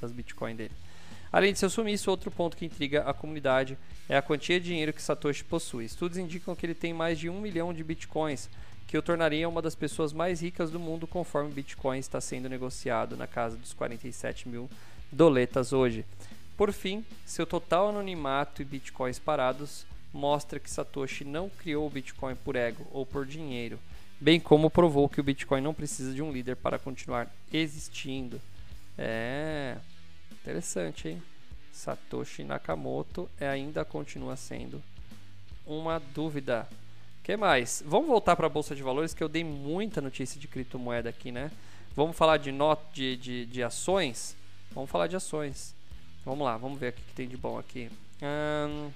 das 0.00 0.12
Bitcoin 0.12 0.54
dele. 0.54 0.72
Além 1.32 1.52
de 1.52 1.58
seu 1.58 1.70
sumiço, 1.70 2.10
outro 2.10 2.30
ponto 2.30 2.56
que 2.56 2.64
intriga 2.64 3.02
a 3.02 3.14
comunidade 3.14 3.78
é 4.08 4.16
a 4.16 4.22
quantia 4.22 4.58
de 4.58 4.66
dinheiro 4.66 4.92
que 4.92 5.02
Satoshi 5.02 5.44
possui. 5.44 5.84
Estudos 5.84 6.18
indicam 6.18 6.56
que 6.56 6.66
ele 6.66 6.74
tem 6.74 6.92
mais 6.92 7.18
de 7.18 7.28
um 7.28 7.40
milhão 7.40 7.72
de 7.72 7.84
bitcoins, 7.84 8.48
que 8.86 8.98
o 8.98 9.02
tornaria 9.02 9.48
uma 9.48 9.62
das 9.62 9.76
pessoas 9.76 10.12
mais 10.12 10.42
ricas 10.42 10.70
do 10.70 10.80
mundo 10.80 11.06
conforme 11.06 11.50
o 11.50 11.54
Bitcoin 11.54 12.00
está 12.00 12.20
sendo 12.20 12.48
negociado 12.48 13.16
na 13.16 13.28
casa 13.28 13.56
dos 13.56 13.72
47 13.72 14.48
mil 14.48 14.68
doletas 15.12 15.72
hoje. 15.72 16.04
Por 16.56 16.72
fim, 16.72 17.04
seu 17.24 17.46
total 17.46 17.90
anonimato 17.90 18.60
e 18.60 18.64
bitcoins 18.64 19.18
parados 19.18 19.86
mostra 20.12 20.58
que 20.58 20.68
Satoshi 20.68 21.24
não 21.24 21.48
criou 21.48 21.86
o 21.86 21.90
Bitcoin 21.90 22.34
por 22.34 22.56
ego 22.56 22.86
ou 22.90 23.06
por 23.06 23.24
dinheiro. 23.24 23.78
Bem 24.20 24.38
como 24.38 24.70
provou 24.70 25.08
que 25.08 25.20
o 25.20 25.24
Bitcoin 25.24 25.60
não 25.62 25.72
precisa 25.72 26.12
de 26.12 26.22
um 26.22 26.30
líder 26.30 26.56
para 26.56 26.78
continuar 26.78 27.28
existindo. 27.52 28.40
É 28.98 29.76
interessante, 30.32 31.08
hein? 31.08 31.22
Satoshi 31.72 32.44
Nakamoto 32.44 33.30
ainda 33.40 33.84
continua 33.84 34.36
sendo 34.36 34.82
uma 35.66 35.98
dúvida. 35.98 36.68
que 37.22 37.36
mais? 37.36 37.82
Vamos 37.86 38.08
voltar 38.08 38.36
para 38.36 38.46
a 38.46 38.50
bolsa 38.50 38.74
de 38.74 38.82
valores 38.82 39.14
que 39.14 39.22
eu 39.22 39.28
dei 39.28 39.44
muita 39.44 40.00
notícia 40.00 40.38
de 40.38 40.46
criptomoeda 40.46 41.08
aqui, 41.08 41.32
né? 41.32 41.50
Vamos 41.94 42.16
falar 42.16 42.36
de 42.36 42.52
not 42.52 42.82
de, 42.92 43.16
de, 43.16 43.46
de 43.46 43.62
ações. 43.62 44.36
Vamos 44.72 44.90
falar 44.90 45.06
de 45.06 45.16
ações. 45.16 45.74
Vamos 46.24 46.44
lá, 46.44 46.56
vamos 46.56 46.78
ver 46.78 46.90
o 46.90 46.92
que, 46.92 47.02
que 47.02 47.14
tem 47.14 47.28
de 47.28 47.36
bom 47.36 47.58
aqui. 47.58 47.90
Hum, 48.22 48.90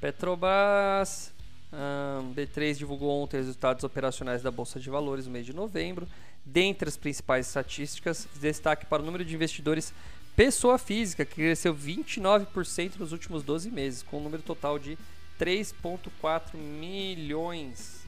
Petrobras. 0.00 1.32
Hum, 1.72 2.32
B3 2.34 2.76
divulgou 2.78 3.22
ontem 3.22 3.38
os 3.38 3.46
resultados 3.46 3.84
operacionais 3.84 4.42
da 4.42 4.50
Bolsa 4.50 4.80
de 4.80 4.88
Valores 4.88 5.26
no 5.26 5.32
mês 5.32 5.44
de 5.44 5.52
novembro. 5.52 6.08
Dentre 6.44 6.88
as 6.88 6.96
principais 6.96 7.46
estatísticas, 7.46 8.26
destaque 8.40 8.86
para 8.86 9.02
o 9.02 9.04
número 9.04 9.24
de 9.24 9.34
investidores 9.34 9.92
pessoa 10.34 10.78
física, 10.78 11.24
que 11.24 11.34
cresceu 11.34 11.74
29% 11.74 12.96
nos 12.98 13.12
últimos 13.12 13.42
12 13.42 13.70
meses, 13.70 14.02
com 14.02 14.18
um 14.18 14.22
número 14.22 14.42
total 14.42 14.78
de 14.78 14.96
3,4 15.38 16.56
milhões. 16.56 18.06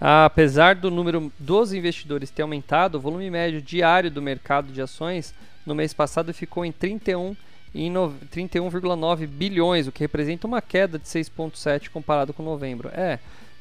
Apesar 0.00 0.74
do 0.74 0.90
número 0.90 1.30
dos 1.38 1.72
investidores 1.74 2.30
ter 2.30 2.42
aumentado, 2.42 2.96
o 2.96 3.00
volume 3.00 3.30
médio 3.30 3.60
diário 3.60 4.10
do 4.10 4.22
mercado 4.22 4.72
de 4.72 4.80
ações 4.80 5.34
no 5.66 5.74
mês 5.74 5.92
passado 5.92 6.32
ficou 6.32 6.64
em 6.64 6.72
31 6.72 7.36
em 7.74 7.92
31,9 7.92 9.26
bilhões, 9.26 9.86
o 9.86 9.92
que 9.92 10.00
representa 10.00 10.46
uma 10.46 10.60
queda 10.60 10.98
de 10.98 11.04
6,7 11.06 11.90
comparado 11.90 12.32
com 12.32 12.42
novembro. 12.42 12.88
É, 12.92 13.18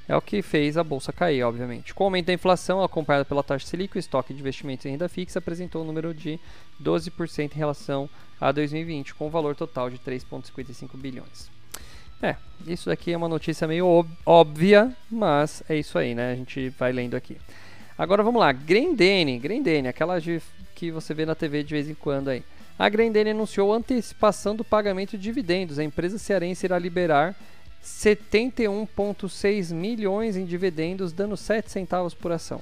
é 0.08 0.16
o 0.16 0.22
que 0.22 0.42
fez 0.42 0.78
a 0.78 0.84
bolsa 0.84 1.14
cair, 1.14 1.44
obviamente. 1.44 1.94
Com 1.94 2.04
o 2.04 2.08
aumento 2.08 2.26
da 2.26 2.34
inflação, 2.34 2.84
acompanhada 2.84 3.26
pela 3.26 3.44
taxa 3.44 3.68
Selic, 3.68 3.96
o 3.96 4.00
estoque 4.00 4.34
de 4.34 4.40
investimentos 4.40 4.86
em 4.86 4.92
renda 4.92 5.08
fixa 5.08 5.38
apresentou 5.38 5.84
um 5.84 5.86
número 5.86 6.14
de 6.14 6.40
12% 6.84 7.54
em 7.54 7.58
relação 7.58 8.10
a 8.42 8.52
2020, 8.52 9.14
com 9.14 9.28
um 9.28 9.30
valor 9.30 9.56
total 9.56 9.90
de 9.90 10.00
3,55 10.00 10.98
bilhões. 10.98 11.50
É, 12.22 12.36
isso 12.68 12.90
daqui 12.90 13.14
é 13.14 13.18
uma 13.18 13.30
notícia 13.30 13.68
meio 13.68 14.06
óbvia, 14.26 14.92
mas 15.10 15.64
é 15.70 15.78
isso 15.78 15.98
aí, 15.98 16.16
né? 16.16 16.32
A 16.32 16.36
gente 16.36 16.70
vai 16.70 16.92
lendo 16.92 17.16
aqui. 17.16 17.38
Agora 17.98 18.24
vamos 18.24 18.40
lá, 18.40 18.52
Grendene, 18.52 19.38
Grendene, 19.38 19.88
aquela 19.88 20.20
de, 20.20 20.42
que 20.74 20.92
você 20.92 21.14
vê 21.14 21.26
na 21.26 21.36
TV 21.36 21.64
de 21.64 21.74
vez 21.74 21.90
em 21.90 21.94
quando 21.94 22.30
aí. 22.30 22.44
A 22.80 22.88
Grendene 22.88 23.32
anunciou 23.32 23.74
antecipação 23.74 24.56
do 24.56 24.64
pagamento 24.64 25.18
de 25.18 25.24
dividendos. 25.24 25.78
A 25.78 25.84
empresa 25.84 26.18
cearense 26.18 26.66
irá 26.66 26.80
liberar 26.80 27.36
71,6 27.84 29.74
milhões 29.74 30.38
em 30.38 30.46
dividendos, 30.46 31.12
dando 31.12 31.36
7 31.36 31.70
centavos 31.70 32.14
por 32.14 32.32
ação. 32.32 32.62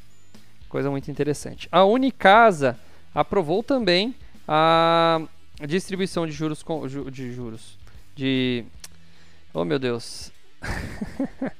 coisa 0.68 0.90
muito 0.90 1.10
interessante. 1.10 1.68
A 1.72 1.84
Unicasa 1.84 2.78
aprovou 3.14 3.62
também 3.62 4.14
a 4.46 5.20
distribuição 5.66 6.26
de 6.26 6.32
juros 6.32 6.62
com, 6.62 6.86
de 6.86 7.32
juros 7.32 7.78
de 8.14 8.64
oh 9.54 9.64
meu 9.64 9.78
Deus 9.78 10.32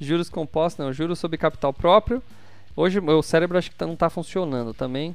juros 0.00 0.28
compostos 0.28 0.84
não 0.84 0.92
juros 0.92 1.18
sobre 1.18 1.36
capital 1.36 1.72
próprio. 1.72 2.22
Hoje 2.76 3.00
meu 3.00 3.22
cérebro 3.22 3.58
acho 3.58 3.70
que 3.70 3.76
tá, 3.76 3.86
não 3.86 3.94
está 3.94 4.08
funcionando 4.08 4.72
também. 4.72 5.14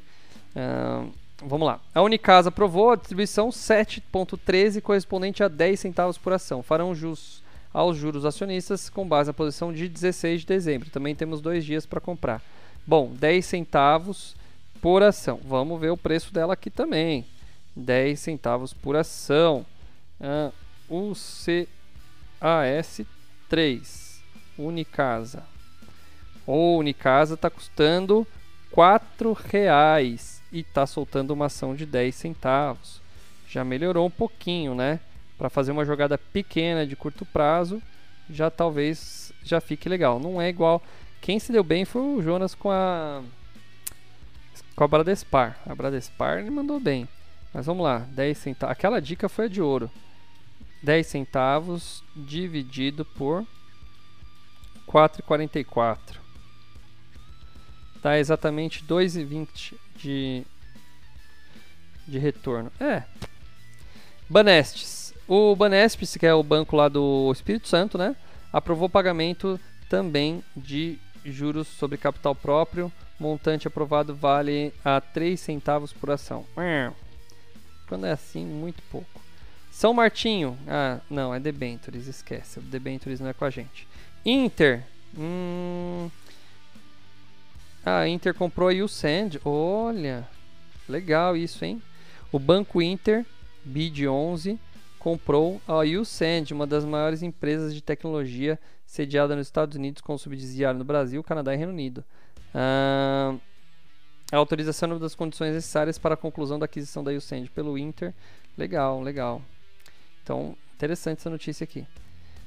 Uh, 0.56 1.12
vamos 1.38 1.66
lá. 1.66 1.80
A 1.96 2.02
Unicasa 2.02 2.50
aprovou 2.50 2.92
a 2.92 2.96
distribuição 2.96 3.50
7.13 3.50 4.82
correspondente 4.82 5.44
a 5.44 5.48
10 5.48 5.80
centavos 5.80 6.18
por 6.18 6.34
ação. 6.34 6.62
Farão 6.62 6.94
jus 6.94 7.42
aos 7.74 7.98
juros 7.98 8.26
acionistas 8.26 8.90
com 8.90 9.08
base 9.08 9.30
na 9.30 9.34
posição 9.34 9.74
de 9.74 9.88
16 9.88 10.42
de 10.42 10.48
dezembro. 10.48 10.90
Também 10.90 11.16
temos 11.16 11.42
dois 11.42 11.66
dias 11.66 11.86
para 11.86 12.02
comprar. 12.02 12.42
Bom 12.86 13.10
10 13.14 13.46
centavos 13.46 14.36
por 14.84 15.02
ação 15.02 15.40
vamos 15.44 15.82
ver 15.82 15.90
o 15.90 15.98
preço 15.98 16.32
dela 16.32 16.54
aqui 16.54 16.70
também 16.70 17.26
10 17.76 18.20
centavos 18.20 18.74
por 18.74 18.96
ação. 18.96 19.66
Uh, 20.20 20.54
UCAS3 22.42 24.22
Unicasa. 24.58 25.44
O 26.46 26.78
Unicasa 26.78 27.34
está 27.36 27.50
custando 27.50 28.28
R$ 28.76 29.00
reais 29.50 30.44
e 30.52 30.60
está 30.60 30.86
soltando 30.86 31.32
uma 31.32 31.46
ação 31.46 31.74
de 31.76 31.86
10 31.86 32.14
centavos. 32.14 33.02
Já 33.48 33.64
melhorou 33.64 34.06
um 34.06 34.12
pouquinho, 34.12 34.76
né? 34.76 35.00
Para 35.38 35.50
fazer 35.50 35.72
uma 35.72 35.86
jogada 35.86 36.18
pequena 36.18 36.86
de 36.86 36.96
curto 36.96 37.26
prazo, 37.26 37.82
já 38.30 38.52
talvez 38.52 39.34
já 39.44 39.60
fique 39.60 39.90
legal. 39.90 40.20
Não 40.20 40.42
é 40.42 40.50
igual. 40.50 40.82
Quem 41.22 41.40
se 41.40 41.52
deu 41.52 41.64
bem 41.64 41.86
foi 41.86 42.02
o 42.02 42.22
Jonas 42.22 42.54
com 42.54 42.70
a 42.70 43.24
com 44.76 44.84
a 44.84 44.88
Bradespar. 44.88 45.60
A 45.66 45.76
Bradespar 45.76 46.40
ele 46.40 46.50
mandou 46.50 46.80
bem. 46.80 47.08
Mas 47.54 47.66
vamos 47.66 47.84
lá, 47.84 48.00
10 48.00 48.38
centavos. 48.38 48.72
Aquela 48.72 49.00
dica 49.00 49.30
foi 49.30 49.46
a 49.46 49.50
de 49.50 49.62
ouro. 49.62 49.90
10 50.82 51.06
centavos 51.08 52.04
dividido 52.16 53.06
por 53.06 53.46
4,44. 54.88 55.98
Dá 58.02 58.20
exatamente 58.20 58.84
2,20 58.84 59.76
de, 59.96 60.44
de 62.08 62.20
retorno. 62.20 62.72
É. 62.80 63.04
Banestes. 64.28 65.14
O 65.28 65.56
Banestes, 65.56 66.18
que 66.18 66.26
é 66.26 66.34
o 66.34 66.44
banco 66.44 66.76
lá 66.76 66.90
do 66.90 67.32
Espírito 67.32 67.68
Santo, 67.68 67.98
né? 67.98 68.16
Aprovou 68.52 68.90
pagamento 68.90 69.58
também 69.90 70.44
de 70.56 71.00
juros 71.24 71.68
sobre 71.68 71.98
capital 71.98 72.36
próprio. 72.36 72.92
Montante 73.24 73.68
aprovado 73.68 74.14
vale 74.14 74.74
a 74.84 75.00
3 75.00 75.40
centavos 75.40 75.94
por 75.94 76.12
ação. 76.12 76.46
Quando 77.88 78.06
é 78.06 78.12
assim, 78.12 78.46
muito 78.46 78.84
pouco. 78.92 79.22
São 79.72 79.94
Martinho. 79.94 80.58
Ah, 80.68 81.00
não, 81.10 81.34
é 81.34 81.40
Debentures, 81.40 82.08
esquece. 82.08 82.60
O 82.60 82.62
Debentures 82.62 83.22
não 83.22 83.30
é 83.30 83.34
com 83.34 83.46
a 83.46 83.50
gente. 83.50 83.88
Inter. 84.26 84.84
Hum... 85.18 86.12
Ah, 87.86 88.08
Inter 88.08 88.34
comprou 88.34 88.68
a 88.68 88.74
Usend. 88.74 89.40
Olha, 89.46 90.28
legal 90.88 91.38
isso, 91.38 91.64
hein? 91.64 91.82
O 92.30 92.38
Banco 92.38 92.82
Inter, 92.82 93.26
BID 93.64 94.08
11, 94.08 94.60
comprou 95.00 95.62
a 95.66 95.80
Usend, 95.80 96.54
uma 96.54 96.68
das 96.68 96.84
maiores 96.84 97.24
empresas 97.24 97.74
de 97.74 97.82
tecnologia 97.82 98.60
sediada 98.86 99.36
nos 99.36 99.48
Estados 99.48 99.78
Unidos 99.78 100.02
com 100.02 100.18
subsidiário 100.18 100.78
no 100.78 100.86
Brasil, 100.86 101.24
Canadá 101.24 101.54
e 101.54 101.58
Reino 101.58 101.72
Unido. 101.72 102.04
Ah, 102.54 103.36
a 104.32 104.38
autorização 104.38 104.98
das 104.98 105.16
condições 105.16 105.54
necessárias 105.54 105.98
para 105.98 106.16
a 106.16 106.18
conclusão 106.18 106.58
da 106.58 106.66
aquisição 106.66 107.04
da 107.04 107.12
Usend 107.12 107.50
pelo 107.52 107.78
Inter. 107.78 108.14
Legal, 108.58 109.02
legal. 109.02 109.42
Então, 110.24 110.56
interessante 110.76 111.20
essa 111.20 111.30
notícia 111.30 111.64
aqui. 111.64 111.86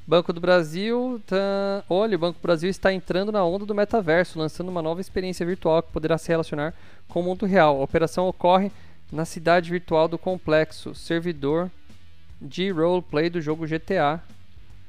Banco 0.06 0.32
do 0.32 0.40
Brasil, 0.40 1.20
tá... 1.26 1.84
olha, 1.90 2.16
o 2.16 2.18
Banco 2.18 2.38
do 2.38 2.42
Brasil 2.42 2.70
está 2.70 2.92
entrando 2.92 3.32
na 3.32 3.44
onda 3.44 3.66
do 3.66 3.74
metaverso, 3.74 4.38
lançando 4.38 4.68
uma 4.68 4.80
nova 4.80 5.00
experiência 5.00 5.44
virtual 5.44 5.82
que 5.82 5.92
poderá 5.92 6.16
se 6.16 6.28
relacionar 6.28 6.74
com 7.08 7.20
o 7.20 7.22
mundo 7.22 7.44
real. 7.44 7.80
A 7.80 7.84
operação 7.84 8.28
ocorre 8.28 8.70
na 9.10 9.24
cidade 9.24 9.70
virtual 9.70 10.06
do 10.06 10.16
complexo, 10.16 10.94
servidor 10.94 11.70
de 12.40 12.70
roleplay 12.70 13.28
do 13.28 13.40
jogo 13.40 13.66
GTA. 13.66 14.22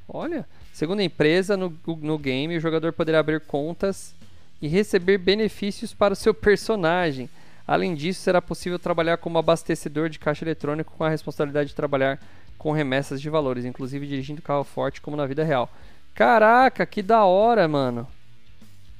Olha, 0.08 0.46
segundo 0.72 1.00
a 1.00 1.04
empresa, 1.04 1.56
no, 1.56 1.76
no 1.86 2.18
game 2.18 2.56
o 2.56 2.60
jogador 2.60 2.92
poderá 2.92 3.18
abrir 3.18 3.40
contas 3.40 4.14
e 4.60 4.68
receber 4.68 5.18
benefícios 5.18 5.94
para 5.94 6.12
o 6.12 6.16
seu 6.16 6.34
personagem. 6.34 7.28
Além 7.66 7.94
disso, 7.94 8.20
será 8.20 8.40
possível 8.40 8.78
trabalhar 8.78 9.18
como 9.18 9.38
abastecedor 9.38 10.08
de 10.08 10.18
caixa 10.18 10.44
eletrônico 10.44 10.94
com 10.96 11.04
a 11.04 11.08
responsabilidade 11.08 11.70
de 11.70 11.74
trabalhar 11.74 12.18
com 12.56 12.72
remessas 12.72 13.20
de 13.20 13.30
valores, 13.30 13.64
inclusive 13.64 14.06
dirigindo 14.06 14.42
carro 14.42 14.64
forte 14.64 15.00
como 15.00 15.16
na 15.16 15.26
vida 15.26 15.44
real. 15.44 15.70
Caraca, 16.14 16.84
que 16.84 17.02
da 17.02 17.24
hora, 17.24 17.68
mano. 17.68 18.08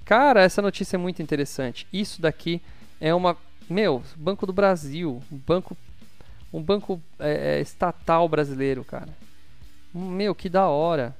Cara, 0.04 0.42
essa 0.42 0.62
notícia 0.62 0.96
é 0.96 0.98
muito 0.98 1.20
interessante. 1.20 1.86
Isso 1.92 2.22
daqui 2.22 2.62
é 3.00 3.12
uma. 3.12 3.36
Meu, 3.68 4.02
Banco 4.16 4.46
do 4.46 4.52
Brasil. 4.52 5.22
Um 5.30 5.36
banco. 5.36 5.76
Um 6.52 6.62
banco 6.62 7.02
é, 7.18 7.56
é, 7.56 7.60
estatal 7.60 8.28
brasileiro, 8.28 8.84
cara. 8.84 9.08
Meu, 9.92 10.34
que 10.34 10.48
da 10.48 10.68
hora. 10.68 11.14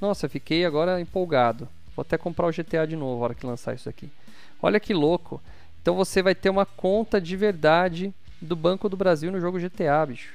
Nossa, 0.00 0.28
fiquei 0.28 0.64
agora 0.64 1.00
empolgado. 1.00 1.68
Vou 1.94 2.02
até 2.02 2.18
comprar 2.18 2.46
o 2.46 2.50
GTA 2.50 2.86
de 2.86 2.96
novo 2.96 3.18
na 3.18 3.24
hora 3.24 3.34
que 3.34 3.46
lançar 3.46 3.74
isso 3.74 3.88
aqui. 3.88 4.10
Olha 4.60 4.80
que 4.80 4.92
louco. 4.94 5.40
Então 5.80 5.94
você 5.94 6.22
vai 6.22 6.34
ter 6.34 6.50
uma 6.50 6.64
conta 6.64 7.20
de 7.20 7.36
verdade 7.36 8.12
do 8.40 8.56
Banco 8.56 8.88
do 8.88 8.96
Brasil 8.96 9.30
no 9.30 9.40
jogo 9.40 9.58
GTA, 9.58 10.04
bicho. 10.06 10.32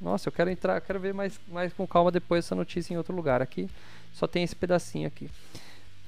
Nossa, 0.00 0.28
eu 0.28 0.32
quero 0.32 0.50
entrar, 0.50 0.80
quero 0.80 1.00
ver 1.00 1.14
mais, 1.14 1.40
mais 1.48 1.72
com 1.72 1.86
calma 1.86 2.10
depois 2.10 2.44
essa 2.44 2.54
notícia 2.54 2.92
em 2.92 2.96
outro 2.96 3.14
lugar. 3.14 3.40
Aqui 3.40 3.68
só 4.12 4.26
tem 4.26 4.42
esse 4.42 4.54
pedacinho 4.54 5.06
aqui. 5.06 5.30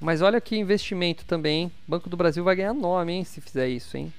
Mas 0.01 0.23
olha 0.23 0.41
que 0.41 0.57
investimento 0.57 1.25
também. 1.25 1.73
Banco 1.87 2.09
do 2.09 2.17
Brasil 2.17 2.45
vai 2.45 2.55
ganhar 2.55 2.75
nome, 2.75 3.13
hein, 3.13 3.25
se 3.25 3.41
fizer 3.41 3.69
isso, 3.69 3.97
hein? 3.97 4.13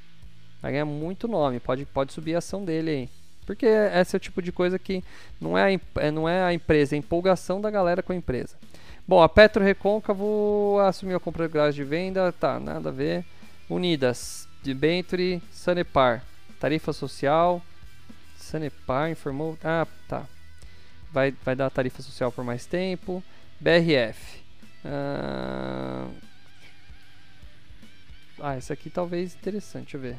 Vai 0.61 0.73
ganhar 0.73 0.85
muito 0.85 1.27
nome. 1.27 1.59
Pode, 1.59 1.85
pode 1.85 2.11
subir 2.11 2.35
a 2.35 2.39
ação 2.39 2.65
dele 2.65 2.89
aí. 2.89 3.09
Porque 3.45 3.65
esse 3.65 4.15
é 4.15 4.17
o 4.17 4.19
tipo 4.19 4.41
de 4.41 4.51
coisa 4.51 4.77
que 4.77 5.03
não 5.39 5.57
é, 5.57 5.73
a, 5.73 5.79
é, 6.01 6.11
não 6.11 6.27
é 6.27 6.43
a 6.43 6.53
empresa, 6.53 6.95
é 6.95 6.97
a 6.97 6.99
empolgação 6.99 7.61
da 7.61 7.71
galera 7.71 8.03
com 8.03 8.11
a 8.11 8.15
empresa. 8.15 8.55
Bom, 9.09 9.23
a 9.23 9.27
Petro 9.27 9.63
Recôncavo 9.63 10.77
assumiu 10.87 11.17
a 11.17 11.19
compra 11.19 11.47
de 11.47 11.53
gás 11.55 11.73
de 11.73 11.83
venda. 11.83 12.31
Tá, 12.31 12.59
nada 12.59 12.89
a 12.89 12.91
ver. 12.91 13.25
Unidas, 13.67 14.47
de 14.61 14.71
Venture, 14.71 15.41
Sanepar. 15.51 16.23
Tarifa 16.59 16.93
social, 16.93 17.59
Sanepar 18.37 19.09
informou. 19.09 19.57
Ah, 19.63 19.87
tá. 20.07 20.27
Vai, 21.11 21.33
vai 21.43 21.55
dar 21.55 21.71
tarifa 21.71 22.03
social 22.03 22.31
por 22.31 22.45
mais 22.45 22.67
tempo. 22.67 23.23
BRF. 23.59 24.43
Ah, 24.85 26.07
ah 28.39 28.57
esse 28.59 28.71
aqui 28.71 28.91
talvez 28.91 29.33
interessante, 29.33 29.97
deixa 29.97 29.97
eu 29.97 30.01
ver. 30.01 30.17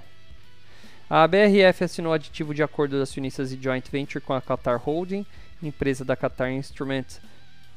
A 1.08 1.28
BRF 1.28 1.84
assinou 1.84 2.12
aditivo 2.12 2.52
de 2.52 2.64
acordo 2.64 2.98
das 2.98 3.08
acionistas 3.08 3.52
e 3.52 3.62
joint 3.62 3.88
venture 3.88 4.24
com 4.24 4.32
a 4.32 4.42
Qatar 4.42 4.82
Holding, 4.84 5.24
empresa 5.62 6.04
da 6.04 6.16
Qatar 6.16 6.50
Instrument, 6.50 7.20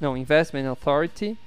não, 0.03 0.17
Investment 0.17 0.67
Authority, 0.67 1.37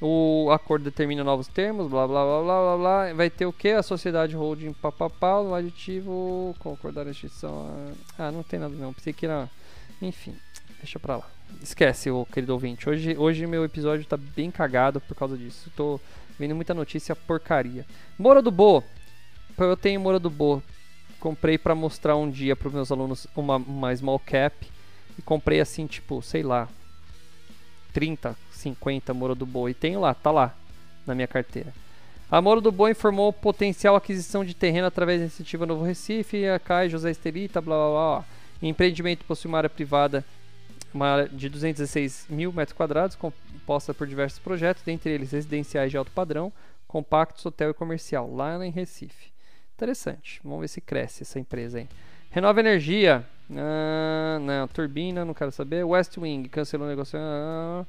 o 0.00 0.48
acordo 0.52 0.84
determina 0.84 1.24
novos 1.24 1.48
termos, 1.48 1.90
blá 1.90 2.06
blá 2.06 2.24
blá 2.24 2.42
blá 2.42 2.60
blá 2.60 2.76
blá. 2.76 3.12
Vai 3.14 3.28
ter 3.28 3.46
o 3.46 3.52
que? 3.52 3.70
A 3.70 3.82
sociedade 3.82 4.36
holding 4.36 4.72
papapá, 4.74 5.40
o 5.40 5.54
aditivo, 5.54 6.54
concordar 6.60 7.06
a 7.06 7.10
instituição. 7.10 7.94
Ah, 8.16 8.30
não 8.30 8.44
tem 8.44 8.60
nada 8.60 8.74
não. 8.76 8.92
Pensei 8.92 9.12
que 9.12 9.26
era. 9.26 9.50
Enfim, 10.00 10.36
deixa 10.78 11.00
pra 11.00 11.16
lá. 11.16 11.28
Esquece, 11.60 12.10
o 12.10 12.24
querido 12.26 12.52
ouvinte. 12.52 12.88
Hoje, 12.88 13.16
hoje 13.16 13.46
meu 13.46 13.64
episódio 13.64 14.06
tá 14.06 14.16
bem 14.16 14.50
cagado 14.52 15.00
por 15.00 15.16
causa 15.16 15.36
disso. 15.36 15.70
Tô 15.74 15.98
vendo 16.38 16.54
muita 16.54 16.74
notícia 16.74 17.16
porcaria. 17.16 17.84
Mora 18.16 18.40
do 18.40 18.52
Bo. 18.52 18.84
Eu 19.58 19.76
tenho 19.76 20.00
Mora 20.00 20.20
do 20.20 20.30
Bo. 20.30 20.62
Comprei 21.18 21.58
para 21.58 21.74
mostrar 21.74 22.14
um 22.16 22.30
dia 22.30 22.54
para 22.54 22.70
meus 22.70 22.92
alunos 22.92 23.26
uma, 23.34 23.56
uma 23.56 23.96
small 23.96 24.20
cap. 24.20 24.54
E 25.18 25.22
comprei 25.22 25.60
assim, 25.60 25.86
tipo, 25.86 26.20
sei 26.20 26.42
lá, 26.42 26.68
30, 27.96 28.36
50 28.50 29.14
Moro 29.14 29.34
do 29.34 29.46
Boa. 29.46 29.70
E 29.70 29.74
tenho 29.74 30.00
lá, 30.00 30.12
tá 30.12 30.30
lá 30.30 30.54
na 31.06 31.14
minha 31.14 31.26
carteira. 31.26 31.72
A 32.30 32.42
Moro 32.42 32.60
do 32.60 32.70
Boa 32.70 32.90
informou 32.90 33.32
potencial 33.32 33.96
aquisição 33.96 34.44
de 34.44 34.52
terreno 34.52 34.86
através 34.86 35.18
da 35.18 35.24
iniciativa 35.24 35.64
Novo 35.64 35.82
Recife, 35.82 36.46
a 36.46 36.58
CAI 36.58 36.90
José 36.90 37.10
Estelita, 37.10 37.58
blá 37.58 37.74
blá 37.74 37.88
blá. 37.88 38.24
Empreendimento 38.60 39.24
possui 39.24 39.48
uma 39.48 39.56
área 39.56 39.70
privada 39.70 40.22
uma 40.92 41.08
área 41.08 41.28
de 41.28 41.48
216 41.48 42.26
mil 42.28 42.52
metros 42.52 42.76
quadrados, 42.76 43.16
composta 43.16 43.94
por 43.94 44.06
diversos 44.06 44.40
projetos, 44.40 44.82
dentre 44.82 45.10
eles 45.10 45.32
residenciais 45.32 45.90
de 45.90 45.96
alto 45.96 46.10
padrão, 46.10 46.52
compactos, 46.86 47.46
hotel 47.46 47.70
e 47.70 47.74
comercial, 47.74 48.30
lá 48.30 48.62
em 48.64 48.70
Recife. 48.70 49.32
Interessante. 49.74 50.38
Vamos 50.44 50.60
ver 50.60 50.68
se 50.68 50.82
cresce 50.82 51.22
essa 51.22 51.38
empresa 51.38 51.78
aí. 51.78 51.88
Renova 52.30 52.60
Energia. 52.60 53.24
Ah, 53.54 54.38
não, 54.40 54.68
Turbina, 54.68 55.24
não 55.24 55.34
quero 55.34 55.52
saber. 55.52 55.84
West 55.84 56.16
Wing, 56.18 56.48
cancelou 56.48 56.86
o 56.86 56.90
negócio. 56.90 57.18
Ah, 57.20 57.84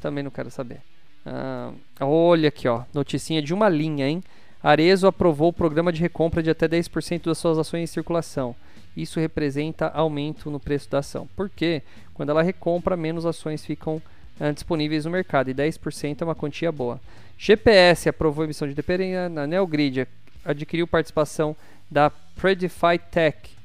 também 0.00 0.24
não 0.24 0.30
quero 0.30 0.50
saber. 0.50 0.80
Ah, 1.24 1.72
olha 2.00 2.48
aqui, 2.48 2.66
ó. 2.66 2.82
Noticinha 2.94 3.42
de 3.42 3.52
uma 3.52 3.68
linha, 3.68 4.08
hein? 4.08 4.22
Arezo 4.62 5.06
aprovou 5.06 5.48
o 5.48 5.52
programa 5.52 5.92
de 5.92 6.00
recompra 6.00 6.42
de 6.42 6.50
até 6.50 6.68
10% 6.68 7.24
das 7.24 7.38
suas 7.38 7.58
ações 7.58 7.82
em 7.82 7.86
circulação. 7.86 8.54
Isso 8.96 9.18
representa 9.18 9.88
aumento 9.88 10.50
no 10.50 10.60
preço 10.60 10.88
da 10.90 10.98
ação. 10.98 11.28
Por 11.34 11.50
quê? 11.50 11.82
Quando 12.14 12.30
ela 12.30 12.42
recompra, 12.42 12.96
menos 12.96 13.26
ações 13.26 13.64
ficam 13.64 14.00
ah, 14.40 14.52
disponíveis 14.52 15.04
no 15.04 15.10
mercado 15.10 15.50
e 15.50 15.54
10% 15.54 16.20
é 16.20 16.24
uma 16.24 16.34
quantia 16.34 16.70
boa. 16.70 17.00
GPS 17.36 18.08
aprovou 18.08 18.42
a 18.42 18.46
emissão 18.46 18.68
de 18.68 18.74
dependência 18.74 19.28
na 19.28 19.46
Neogrid, 19.46 20.06
adquiriu 20.44 20.86
participação 20.86 21.56
da 21.90 22.10
Predify 22.10 22.98
Tech 23.10 23.61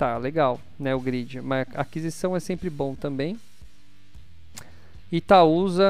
Tá, 0.00 0.16
legal, 0.16 0.58
né, 0.78 0.94
o 0.94 0.98
grid. 0.98 1.42
Mas 1.42 1.68
aquisição 1.74 2.34
é 2.34 2.40
sempre 2.40 2.70
bom 2.70 2.94
também. 2.94 3.38
Itaúsa 5.12 5.84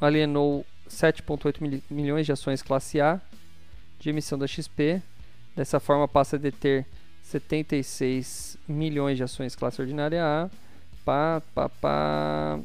alienou 0.00 0.64
7,8 0.88 1.60
mil, 1.60 1.82
milhões 1.90 2.26
de 2.26 2.30
ações 2.30 2.62
classe 2.62 3.00
A 3.00 3.20
de 3.98 4.10
emissão 4.10 4.38
da 4.38 4.46
XP. 4.46 5.02
Dessa 5.56 5.80
forma 5.80 6.06
passa 6.06 6.36
a 6.36 6.38
deter 6.38 6.86
76 7.24 8.56
milhões 8.68 9.16
de 9.16 9.24
ações 9.24 9.56
classe 9.56 9.80
ordinária 9.82 10.22
A. 10.24 10.48
Pá, 11.04 11.42
pá, 11.52 11.68
pá. 11.68 12.60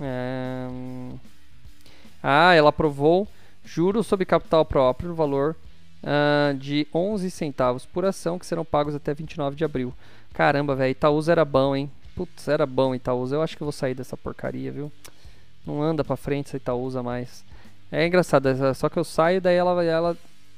É... 0.00 0.68
Ah, 2.22 2.54
ela 2.54 2.68
aprovou 2.68 3.26
juros 3.64 4.06
sobre 4.06 4.24
capital 4.24 4.64
próprio 4.64 5.08
no 5.08 5.16
valor 5.16 5.56
uh, 6.02 6.54
de 6.54 6.86
11 6.94 7.30
centavos 7.30 7.86
por 7.86 8.04
ação 8.04 8.38
que 8.38 8.46
serão 8.46 8.64
pagos 8.64 8.94
até 8.94 9.14
29 9.14 9.56
de 9.56 9.64
abril. 9.64 9.94
Caramba, 10.32 10.74
velho, 10.74 10.92
Itaúsa 10.92 11.32
era 11.32 11.44
bom, 11.44 11.74
hein? 11.74 11.90
Putz, 12.14 12.48
era 12.48 12.66
bom 12.66 12.94
Itaúsa. 12.94 13.36
Eu 13.36 13.42
acho 13.42 13.56
que 13.56 13.62
eu 13.62 13.66
vou 13.66 13.72
sair 13.72 13.94
dessa 13.94 14.16
porcaria, 14.16 14.70
viu? 14.70 14.90
Não 15.66 15.82
anda 15.82 16.04
pra 16.04 16.16
frente 16.16 16.48
essa 16.48 16.56
Itaúsa 16.56 17.02
mais. 17.02 17.44
É 17.92 18.06
engraçado, 18.06 18.48
só 18.74 18.88
que 18.88 18.98
eu 18.98 19.04
saio 19.04 19.40
daí 19.40 19.56
ela, 19.56 19.84
ela, 19.84 20.16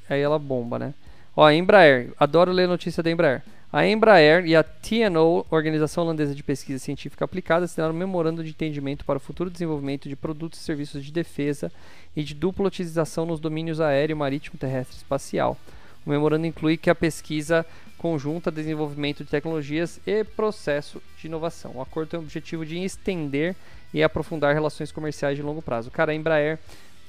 aí 0.09 0.21
ela 0.21 0.39
bomba, 0.39 0.79
né? 0.79 0.95
Ó, 1.35 1.51
Embraer. 1.51 2.13
Adoro 2.19 2.53
ler 2.53 2.69
notícia 2.69 3.03
da 3.03 3.11
Embraer. 3.11 3.43
A 3.73 3.87
Embraer 3.87 4.45
e 4.45 4.55
a 4.55 4.63
TNO, 4.63 5.47
Organização 5.51 6.05
Holandesa 6.05 6.35
de 6.35 6.43
Pesquisa 6.43 6.79
Científica 6.79 7.25
Aplicada, 7.25 7.65
assinaram 7.65 7.95
um 7.95 7.97
memorando 7.97 8.45
de 8.45 8.51
entendimento 8.51 9.03
para 9.03 9.17
o 9.17 9.21
futuro 9.21 9.49
desenvolvimento 9.49 10.11
de 10.11 10.15
produtos 10.15 10.61
e 10.61 10.63
serviços 10.63 11.03
de 11.03 11.11
defesa 11.11 11.73
e 12.15 12.23
de 12.23 12.35
dupla 12.35 12.67
utilização 12.67 13.25
nos 13.25 13.41
domínios 13.41 13.81
aéreo, 13.81 14.15
marítimo, 14.15 14.59
terrestre 14.59 14.97
e 14.97 14.99
espacial. 14.99 15.57
O 16.05 16.11
memorando 16.11 16.47
inclui 16.47 16.77
que 16.77 16.91
a 16.91 16.95
pesquisa 16.95 17.65
conjunta, 17.97 18.51
desenvolvimento 18.51 19.25
de 19.25 19.31
tecnologias 19.31 19.99
e 20.07 20.23
processo 20.23 21.03
de 21.17 21.27
inovação. 21.27 21.73
O 21.77 21.81
acordo 21.81 22.11
tem 22.11 22.21
o 22.21 22.23
objetivo 22.23 22.67
de 22.67 22.77
estender 22.77 23.57
e 23.95 24.03
aprofundar 24.03 24.53
relações 24.53 24.93
comerciais 24.93 25.35
de 25.35 25.43
longo 25.43 25.63
prazo. 25.63 25.91
Cara, 25.91 26.13
a 26.13 26.15
Embraer, 26.15 26.59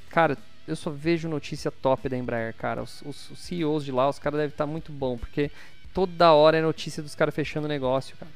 cara, 0.10 0.38
eu 0.66 0.78
só 0.78 0.90
vejo 0.90 1.28
notícia 1.28 1.70
top 1.70 2.08
da 2.08 2.18
Embraer, 2.18 2.54
cara. 2.56 2.82
Os, 2.82 3.02
os, 3.02 3.32
os 3.32 3.40
CEOs 3.40 3.84
de 3.84 3.92
lá, 3.92 4.08
os 4.08 4.18
caras 4.18 4.38
devem 4.38 4.54
estar 4.54 4.66
muito 4.66 4.94
bom, 4.94 5.18
porque 5.18 5.52
toda 5.94 6.34
hora 6.34 6.58
é 6.58 6.62
notícia 6.62 7.04
dos 7.04 7.16
caras 7.16 7.36
fechando 7.36 7.68
negócio, 7.68 8.16
cara. 8.18 8.32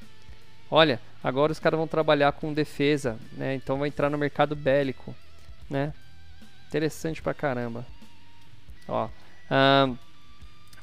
Olha, 0.69 0.99
agora 1.23 1.51
os 1.51 1.59
caras 1.59 1.77
vão 1.77 1.87
trabalhar 1.87 2.33
com 2.33 2.53
defesa, 2.53 3.17
né? 3.33 3.55
Então 3.55 3.79
vai 3.79 3.87
entrar 3.87 4.09
no 4.09 4.17
mercado 4.17 4.55
bélico, 4.55 5.15
né? 5.69 5.93
Interessante 6.67 7.21
pra 7.21 7.33
caramba. 7.33 7.85
Ó, 8.87 9.09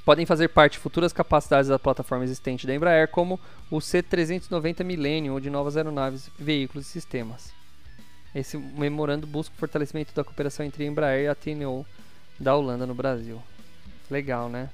podem 0.04 0.26
fazer 0.26 0.48
parte 0.48 0.78
futuras 0.78 1.12
capacidades 1.12 1.68
da 1.68 1.78
plataforma 1.78 2.24
existente 2.24 2.66
da 2.66 2.74
Embraer, 2.74 3.08
como 3.08 3.38
o 3.70 3.78
C390 3.78 4.84
Millennium 4.84 5.34
ou 5.34 5.40
de 5.40 5.50
novas 5.50 5.76
aeronaves, 5.76 6.30
veículos 6.38 6.86
e 6.86 6.90
sistemas. 6.90 7.52
Esse 8.34 8.56
memorando 8.56 9.26
busca 9.26 9.54
o 9.54 9.58
fortalecimento 9.58 10.14
da 10.14 10.24
cooperação 10.24 10.66
entre 10.66 10.84
a 10.84 10.86
Embraer 10.86 11.24
e 11.24 11.28
a 11.28 11.34
TNO 11.34 11.86
da 12.38 12.56
Holanda 12.56 12.84
no 12.84 12.94
Brasil. 12.94 13.40
Legal, 14.10 14.48
né? 14.48 14.70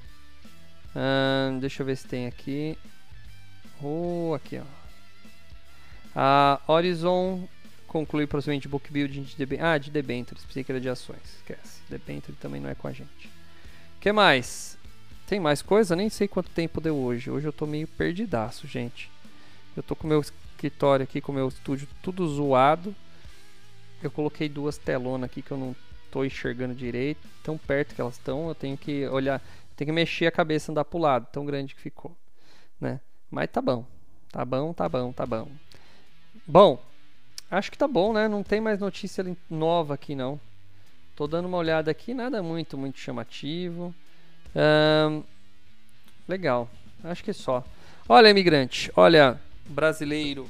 Deixa 1.60 1.82
eu 1.82 1.86
ver 1.86 1.96
se 1.96 2.06
tem 2.06 2.26
aqui. 2.26 2.78
Oh, 3.82 4.32
aqui, 4.34 4.58
ó. 4.58 4.80
A 6.14 6.60
Horizon 6.66 7.48
concluir 7.86 8.26
procedimento 8.26 8.62
de 8.62 8.68
book 8.68 8.92
building 8.92 9.22
de 9.22 9.36
debêntures. 9.36 9.70
Ah, 9.70 9.78
de 9.78 9.90
debêntures, 9.90 10.44
pensei 10.44 10.62
que 10.62 10.70
era 10.70 10.80
de 10.80 10.88
ações. 10.88 11.18
Esquece. 11.38 11.80
Debenture 11.88 12.36
também 12.38 12.60
não 12.60 12.70
é 12.70 12.74
com 12.74 12.86
a 12.88 12.92
gente. 12.92 13.26
O 13.96 14.00
que 14.00 14.12
mais? 14.12 14.78
Tem 15.26 15.40
mais 15.40 15.62
coisa? 15.62 15.94
Nem 15.94 16.08
sei 16.08 16.28
quanto 16.28 16.50
tempo 16.50 16.80
deu 16.80 16.96
hoje. 16.96 17.30
Hoje 17.30 17.46
eu 17.46 17.52
tô 17.52 17.66
meio 17.66 17.86
perdidaço, 17.86 18.66
gente. 18.66 19.10
Eu 19.76 19.82
tô 19.82 19.94
com 19.94 20.06
meu 20.06 20.20
escritório 20.20 21.04
aqui, 21.04 21.20
com 21.20 21.32
meu 21.32 21.48
estúdio 21.48 21.88
tudo 22.02 22.28
zoado. 22.28 22.94
Eu 24.02 24.10
coloquei 24.10 24.48
duas 24.48 24.78
telonas 24.78 25.28
aqui 25.28 25.42
que 25.42 25.50
eu 25.50 25.56
não 25.56 25.76
tô 26.10 26.24
enxergando 26.24 26.74
direito. 26.74 27.26
Tão 27.42 27.58
perto 27.58 27.94
que 27.94 28.00
elas 28.00 28.14
estão, 28.14 28.48
eu 28.48 28.54
tenho 28.54 28.76
que 28.76 29.06
olhar, 29.08 29.42
tenho 29.80 29.88
que 29.88 29.92
mexer 29.92 30.26
a 30.26 30.30
cabeça 30.30 30.70
andar 30.70 30.84
pro 30.84 30.98
lado, 30.98 31.26
tão 31.32 31.46
grande 31.46 31.74
que 31.74 31.80
ficou, 31.80 32.14
né? 32.78 33.00
Mas 33.30 33.48
tá 33.50 33.62
bom. 33.62 33.86
Tá 34.30 34.44
bom, 34.44 34.74
tá 34.74 34.86
bom, 34.86 35.10
tá 35.10 35.24
bom. 35.24 35.48
Bom, 36.46 36.78
acho 37.50 37.70
que 37.72 37.78
tá 37.78 37.88
bom, 37.88 38.12
né? 38.12 38.28
Não 38.28 38.42
tem 38.42 38.60
mais 38.60 38.78
notícia 38.78 39.24
nova 39.48 39.94
aqui 39.94 40.14
não. 40.14 40.38
Tô 41.16 41.26
dando 41.26 41.46
uma 41.46 41.56
olhada 41.56 41.90
aqui, 41.90 42.12
nada 42.12 42.42
muito, 42.42 42.76
muito 42.76 42.98
chamativo 42.98 43.94
legal, 46.28 46.68
acho 47.02 47.24
que 47.24 47.32
só. 47.32 47.64
Olha, 48.06 48.28
imigrante, 48.28 48.92
olha, 48.94 49.40
brasileiro, 49.66 50.46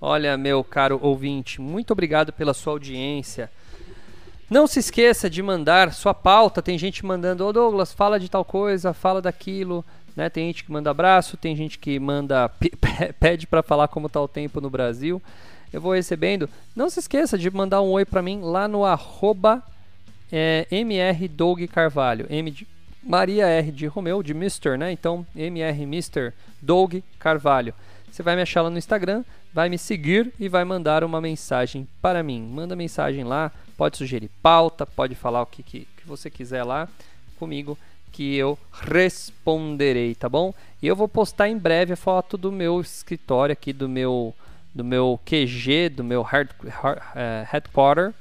olha, 0.00 0.36
meu 0.36 0.62
caro 0.62 1.00
ouvinte, 1.02 1.60
muito 1.60 1.90
obrigado 1.90 2.32
pela 2.32 2.54
sua 2.54 2.74
audiência. 2.74 3.50
Não 4.52 4.66
se 4.66 4.80
esqueça 4.80 5.30
de 5.30 5.42
mandar 5.42 5.94
sua 5.94 6.12
pauta. 6.12 6.60
Tem 6.60 6.76
gente 6.76 7.06
mandando, 7.06 7.42
ô 7.42 7.48
oh, 7.48 7.52
Douglas, 7.54 7.90
fala 7.90 8.20
de 8.20 8.28
tal 8.28 8.44
coisa, 8.44 8.92
fala 8.92 9.22
daquilo. 9.22 9.82
Né? 10.14 10.28
Tem 10.28 10.48
gente 10.48 10.62
que 10.62 10.70
manda 10.70 10.90
abraço, 10.90 11.38
tem 11.38 11.56
gente 11.56 11.78
que 11.78 11.98
manda 11.98 12.50
pede 13.18 13.46
para 13.46 13.62
falar 13.62 13.88
como 13.88 14.10
tá 14.10 14.20
o 14.20 14.28
tempo 14.28 14.60
no 14.60 14.68
Brasil. 14.68 15.22
Eu 15.72 15.80
vou 15.80 15.94
recebendo. 15.94 16.50
Não 16.76 16.90
se 16.90 17.00
esqueça 17.00 17.38
de 17.38 17.50
mandar 17.50 17.80
um 17.80 17.92
oi 17.92 18.04
para 18.04 18.20
mim 18.20 18.42
lá 18.42 18.68
no 18.68 18.84
arroba 18.84 19.62
é. 20.30 20.66
M 20.70 20.90
de 22.50 22.66
Maria 23.02 23.46
R 23.46 23.72
de 23.72 23.86
Romeu, 23.86 24.22
de 24.22 24.32
Mr, 24.32 24.76
né? 24.76 24.92
Então, 24.92 25.26
MR 25.34 25.82
Mr 25.84 26.30
Doug 26.60 26.96
Carvalho. 27.18 27.72
Você 28.10 28.22
vai 28.22 28.36
me 28.36 28.42
achar 28.42 28.60
lá 28.60 28.68
no 28.68 28.76
Instagram, 28.76 29.24
vai 29.50 29.70
me 29.70 29.78
seguir 29.78 30.30
e 30.38 30.46
vai 30.46 30.62
mandar 30.62 31.02
uma 31.02 31.22
mensagem 31.22 31.88
para 32.02 32.22
mim. 32.22 32.42
Manda 32.42 32.76
mensagem 32.76 33.24
lá, 33.24 33.50
pode 33.82 33.96
sugerir 33.96 34.30
pauta, 34.40 34.86
pode 34.86 35.16
falar 35.16 35.42
o 35.42 35.46
que, 35.46 35.60
que, 35.60 35.88
que 35.96 36.06
você 36.06 36.30
quiser 36.30 36.62
lá 36.62 36.88
comigo 37.36 37.76
que 38.12 38.36
eu 38.36 38.56
responderei, 38.70 40.14
tá 40.14 40.28
bom? 40.28 40.54
E 40.80 40.86
eu 40.86 40.94
vou 40.94 41.08
postar 41.08 41.48
em 41.48 41.58
breve 41.58 41.92
a 41.92 41.96
foto 41.96 42.38
do 42.38 42.52
meu 42.52 42.80
escritório 42.80 43.54
aqui, 43.54 43.72
do 43.72 43.88
meu 43.88 44.32
do 44.72 44.84
meu 44.84 45.18
QG, 45.26 45.88
do 45.88 46.04
meu 46.04 46.22
hard, 46.22 46.50
hard, 46.68 46.98
uh, 46.98 47.44
headquarter 47.50 48.14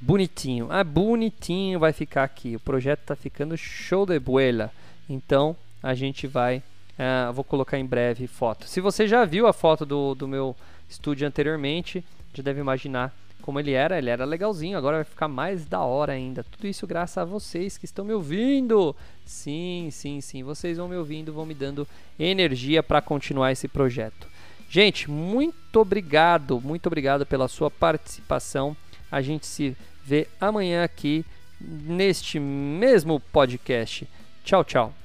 Bonitinho. 0.00 0.66
Ah, 0.68 0.82
bonitinho 0.82 1.78
vai 1.78 1.92
ficar 1.92 2.24
aqui. 2.24 2.56
O 2.56 2.60
projeto 2.60 3.02
está 3.02 3.14
ficando 3.14 3.56
show 3.56 4.04
de 4.04 4.18
boela. 4.18 4.72
Então, 5.08 5.56
a 5.80 5.94
gente 5.94 6.26
vai... 6.26 6.60
Uh, 6.98 7.32
vou 7.32 7.44
colocar 7.44 7.78
em 7.78 7.86
breve 7.86 8.26
foto. 8.26 8.66
Se 8.66 8.80
você 8.80 9.06
já 9.06 9.24
viu 9.24 9.46
a 9.46 9.52
foto 9.52 9.86
do, 9.86 10.12
do 10.16 10.26
meu 10.26 10.56
estúdio 10.88 11.24
anteriormente, 11.24 12.04
já 12.34 12.42
deve 12.42 12.58
imaginar 12.60 13.14
como 13.44 13.60
ele 13.60 13.72
era. 13.72 13.98
Ele 13.98 14.08
era 14.08 14.24
legalzinho, 14.24 14.78
agora 14.78 14.96
vai 14.96 15.04
ficar 15.04 15.28
mais 15.28 15.66
da 15.66 15.80
hora 15.80 16.14
ainda. 16.14 16.42
Tudo 16.42 16.66
isso 16.66 16.86
graças 16.86 17.18
a 17.18 17.26
vocês 17.26 17.76
que 17.76 17.84
estão 17.84 18.02
me 18.02 18.14
ouvindo. 18.14 18.96
Sim, 19.26 19.90
sim, 19.92 20.18
sim. 20.22 20.42
Vocês 20.42 20.78
vão 20.78 20.88
me 20.88 20.96
ouvindo, 20.96 21.30
vão 21.30 21.44
me 21.44 21.52
dando 21.52 21.86
energia 22.18 22.82
para 22.82 23.02
continuar 23.02 23.52
esse 23.52 23.68
projeto. 23.68 24.26
Gente, 24.70 25.10
muito 25.10 25.78
obrigado, 25.78 26.58
muito 26.58 26.86
obrigado 26.86 27.26
pela 27.26 27.46
sua 27.46 27.70
participação. 27.70 28.74
A 29.12 29.20
gente 29.20 29.46
se 29.46 29.76
vê 30.02 30.26
amanhã 30.40 30.82
aqui 30.82 31.22
neste 31.60 32.40
mesmo 32.40 33.20
podcast. 33.20 34.08
Tchau, 34.42 34.64
tchau. 34.64 35.03